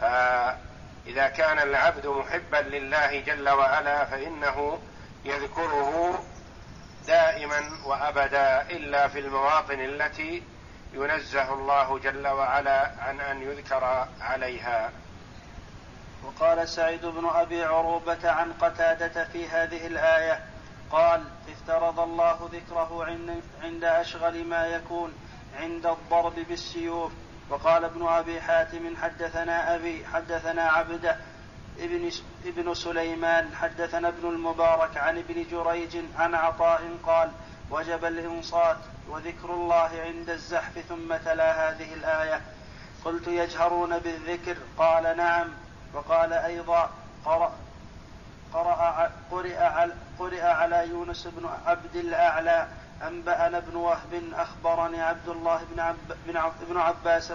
فإذا 0.00 1.28
كان 1.28 1.58
العبد 1.58 2.06
محبا 2.06 2.56
لله 2.56 3.20
جل 3.20 3.48
وعلا 3.48 4.04
فإنه 4.04 4.78
يذكره 5.24 6.24
دائما 7.06 7.60
وأبدا 7.84 8.62
إلا 8.62 9.08
في 9.08 9.18
المواطن 9.18 9.80
التي 9.80 10.42
ينزه 10.94 11.54
الله 11.54 11.98
جل 11.98 12.26
وعلا 12.26 12.90
عن 12.98 13.20
أن 13.20 13.42
يذكر 13.42 14.08
عليها. 14.20 14.90
وقال 16.24 16.68
سعيد 16.68 17.06
بن 17.06 17.28
أبي 17.34 17.64
عروبة 17.64 18.30
عن 18.30 18.52
قتادة 18.52 19.24
في 19.24 19.48
هذه 19.48 19.86
الآية 19.86 20.44
قال 20.90 21.24
افترض 21.48 22.00
الله 22.00 22.50
ذكره 22.52 23.18
عند 23.62 23.84
أشغل 23.84 24.44
ما 24.44 24.66
يكون 24.66 25.12
عند 25.60 25.86
الضرب 25.86 26.34
بالسيوف. 26.48 27.12
وقال 27.50 27.84
ابن 27.84 28.06
أبي 28.06 28.40
حاتم 28.40 28.96
حدثنا 28.96 29.74
أبي 29.74 30.06
حدثنا 30.06 30.62
عبده 30.62 31.16
ابن 31.78 32.10
ابن 32.44 32.74
سليمان 32.74 33.54
حدثنا 33.54 34.08
ابن 34.08 34.28
المبارك 34.28 34.96
عن 34.96 35.18
ابن 35.18 35.44
جريج 35.50 35.96
عن 36.18 36.34
عطاء 36.34 36.98
قال 37.06 37.30
وجب 37.70 38.04
الإنصات 38.04 38.76
وذكر 39.08 39.50
الله 39.50 39.90
عند 40.06 40.30
الزحف 40.30 40.78
ثم 40.88 41.16
تلا 41.16 41.70
هذه 41.70 41.94
الآية. 41.94 42.40
قلت 43.04 43.28
يجهرون 43.28 43.98
بالذكر؟ 43.98 44.56
قال 44.78 45.16
نعم. 45.16 45.48
وقال 45.94 46.32
أيضا 46.32 46.90
قرأ 47.24 47.52
قرأ 48.52 49.10
قرئ 49.30 49.56
على, 49.56 49.92
قرئ 50.18 50.42
على 50.42 50.88
يونس 50.88 51.26
بن 51.26 51.50
عبد 51.66 51.96
الأعلى. 51.96 52.68
أنبأنا 53.02 53.58
ابن 53.58 53.76
وهب 53.76 54.22
أخبرني 54.34 55.02
عبد 55.02 55.28
الله 55.28 55.60
بن, 55.72 55.80
عب 55.80 55.96
بن, 56.26 56.36
عب 56.36 56.52
بن 56.68 56.76
عباس 56.76 57.32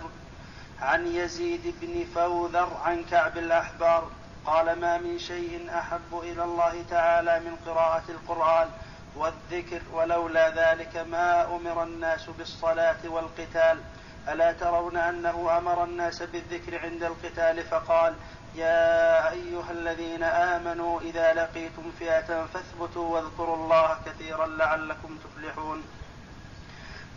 عن 0.81 1.07
يزيد 1.07 1.75
بن 1.81 2.05
فوذر 2.15 2.77
عن 2.85 3.03
كعب 3.03 3.37
الأحبار. 3.37 4.11
قال 4.45 4.79
ما 4.79 4.97
من 4.97 5.19
شيء 5.19 5.69
أحب 5.79 6.19
إلى 6.23 6.43
الله 6.43 6.83
تعالى 6.89 7.39
من 7.39 7.55
قراءة 7.65 8.03
القرآن. 8.09 8.69
والذكر 9.15 9.81
ولولا 9.93 10.49
ذلك 10.49 10.97
ما 10.97 11.55
أمر 11.55 11.83
الناس 11.83 12.29
بالصلاة 12.29 12.97
والقتال. 13.05 13.81
ألا 14.27 14.51
ترون 14.51 14.97
أنه 14.97 15.57
أمر 15.57 15.83
الناس 15.83 16.23
بالذكر 16.23 16.79
عند 16.79 17.03
القتال 17.03 17.63
فقال 17.63 18.15
يا 18.55 19.31
أيها 19.31 19.71
الذين 19.71 20.23
آمنوا 20.23 21.01
إذا 21.01 21.33
لقيتم 21.33 21.91
فئة 21.99 22.45
فاثبتوا 22.53 23.07
واذكروا 23.09 23.55
الله 23.55 23.97
كثيرا 24.05 24.47
لعلكم 24.47 25.17
تفلحون. 25.17 25.83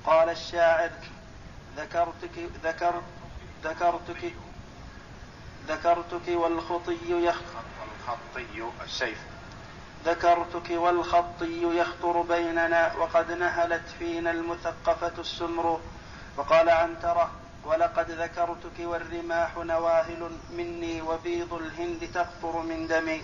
قال 0.06 0.28
الشاعر 0.28 0.90
ذكرتك 1.76 2.50
ذكر 2.64 3.02
ذكرتك 3.64 4.32
ذكرتك 5.68 6.28
والخطي 6.28 6.98
يخ 7.10 7.40
الخطي 7.86 8.70
السيف. 8.84 9.18
ذكرتك 10.04 10.70
والخطي 10.70 11.62
يخطر 11.62 12.22
بيننا 12.22 12.92
وقد 12.96 13.32
نهلت 13.32 13.82
فينا 13.98 14.30
المثقفة 14.30 15.12
السمر. 15.18 15.80
وقال 16.36 16.70
عنترة 16.70 17.30
ولقد 17.64 18.10
ذكرتك 18.10 18.78
والرماح 18.80 19.56
نواهل 19.56 20.30
مني 20.56 21.02
وبيض 21.02 21.54
الهند 21.54 22.08
تقطر 22.14 22.62
من 22.62 22.86
دمي. 22.86 23.22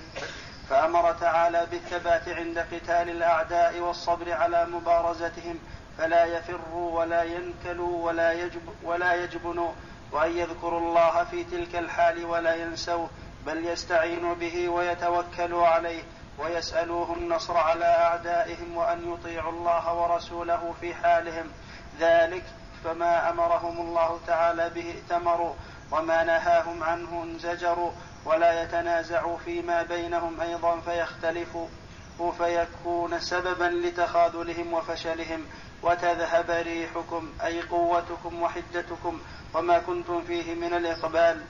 فأمر 0.71 1.13
تعالى 1.13 1.67
بالثبات 1.71 2.29
عند 2.29 2.59
قتال 2.59 3.11
الأعداء 3.11 3.79
والصبر 3.81 4.33
على 4.33 4.67
مبارزتهم. 4.67 5.59
فلا 5.99 6.25
يفروا 6.25 6.99
ولا 7.01 7.23
ينكلوا 7.23 8.07
ولا, 8.07 8.33
يجب 8.33 8.63
ولا 8.83 9.15
يجبنوا 9.15 9.73
وأن 10.13 10.39
يذكروا 10.39 10.81
الله 10.81 11.25
في 11.25 11.45
تلك 11.45 11.77
الحال 11.77 12.25
ولا 12.25 12.55
ينسوه 12.55 13.11
بل 13.47 13.67
يستعينوا 13.67 14.35
به 14.35 14.69
ويتوكلوا 14.69 15.67
عليه. 15.67 16.03
ويسألوه 16.39 17.13
النصر 17.13 17.57
على 17.57 17.85
أعدائهم 17.85 18.77
وأن 18.77 19.13
يطيعوا 19.13 19.53
الله 19.53 19.95
ورسوله 19.95 20.75
في 20.81 20.95
حالهم. 20.95 21.51
ذلك 22.01 22.45
فما 22.85 23.31
أمرهم 23.31 23.81
الله 23.81 24.21
تعالى 24.27 24.71
به 24.71 24.91
ائتمروا 24.91 25.55
وما 25.93 26.25
نهاهم 26.25 26.83
عنه 26.83 27.23
انزجروا 27.23 27.91
ولا 28.25 28.63
يتنازعوا 28.63 29.39
فيما 29.39 29.83
بينهم 29.83 30.41
أيضا 30.41 30.81
فيختلفوا 30.81 31.69
فيكون 32.39 33.21
سببا 33.21 33.65
لتخاذلهم 33.65 34.73
وفشلهم. 34.73 35.47
وتذهب 35.83 36.51
ريحكم 36.51 37.33
أي 37.45 37.63
قوتكم 37.63 38.43
وحدتكم 38.43 39.21
وما 39.55 39.79
كنتم 39.79 40.23
فيه 40.25 40.55
من 40.55 40.75
الإقبال. 40.75 41.45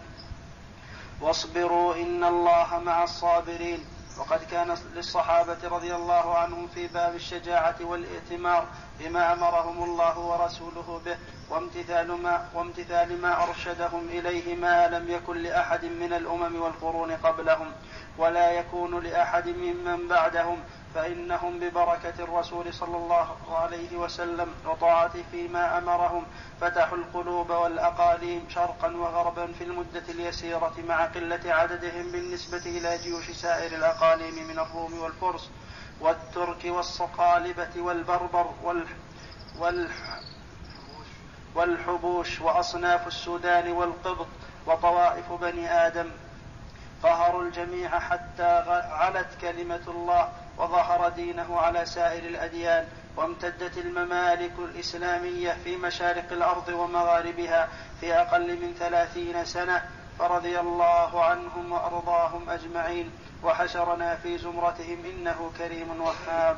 واصبروا 1.20 1.94
إن 1.94 2.24
الله 2.24 2.78
مع 2.78 3.04
الصابرين. 3.04 3.84
وقد 4.18 4.40
كان 4.50 4.74
للصحابة 4.94 5.56
رضي 5.64 5.94
الله 5.94 6.38
عنهم 6.38 6.68
في 6.68 6.86
باب 6.86 7.14
الشجاعة 7.14 7.76
والائتمار 7.80 8.66
بما 9.00 9.32
أمرهم 9.32 9.82
الله 9.82 10.18
ورسوله 10.18 11.00
به 11.04 11.16
وامتثال 11.50 12.12
ما, 12.12 12.48
وامتثال 12.54 13.20
ما 13.22 13.42
أرشدهم 13.42 14.08
إليه 14.08 14.56
ما 14.56 14.88
لم 14.88 15.10
يكن 15.10 15.36
لأحد 15.36 15.84
من 15.84 16.12
الأمم 16.12 16.62
والقرون 16.62 17.10
قبلهم 17.12 17.72
ولا 18.18 18.50
يكون 18.52 19.02
لأحد 19.04 19.48
ممن 19.48 20.08
بعدهم 20.08 20.58
فإنهم 20.94 21.58
ببركة 21.58 22.14
الرسول 22.18 22.74
صلى 22.74 22.96
الله 22.96 23.36
عليه 23.50 23.96
وسلم 23.96 24.54
وطاعته 24.66 25.24
فيما 25.30 25.78
أمرهم 25.78 26.24
فتحوا 26.60 26.98
القلوب 26.98 27.50
والأقاليم 27.50 28.46
شرقا 28.48 28.96
وغربا 28.96 29.52
في 29.52 29.64
المدة 29.64 30.02
اليسيرة 30.08 30.74
مع 30.88 31.04
قلة 31.04 31.40
عددهم 31.54 32.12
بالنسبة 32.12 32.62
إلى 32.66 32.98
جيوش 32.98 33.30
سائر 33.30 33.74
الأقاليم 33.76 34.48
من 34.48 34.58
الروم 34.58 35.00
والفرس 35.00 35.50
والترك 36.00 36.64
والصقالبة 36.64 37.70
والبربر 37.76 38.50
وال 38.62 38.86
وال 39.58 39.88
والحبوش 41.54 42.40
وأصناف 42.40 43.06
السودان 43.06 43.72
والقبط 43.72 44.26
وطوائف 44.66 45.32
بني 45.32 45.86
آدم. 45.86 46.10
قهروا 47.02 47.42
الجميع 47.42 47.98
حتى 47.98 48.64
علت 48.90 49.28
كلمة 49.40 49.80
الله 49.88 50.28
وظهر 50.58 51.08
دينه 51.08 51.60
على 51.60 51.86
سائر 51.86 52.22
الأديان 52.24 52.86
وامتدت 53.16 53.78
الممالك 53.78 54.52
الإسلامية 54.58 55.56
في 55.64 55.76
مشارق 55.76 56.32
الأرض 56.32 56.68
ومغاربها 56.68 57.68
في 58.00 58.14
أقل 58.14 58.56
من 58.60 58.74
ثلاثين 58.78 59.44
سنة 59.44 59.82
فرضي 60.18 60.60
الله 60.60 61.24
عنهم 61.24 61.72
وأرضاهم 61.72 62.50
أجمعين 62.50 63.10
وحشرنا 63.42 64.16
في 64.16 64.38
زمرتهم 64.38 65.04
إنه 65.04 65.50
كريم 65.58 66.00
وهاب. 66.00 66.56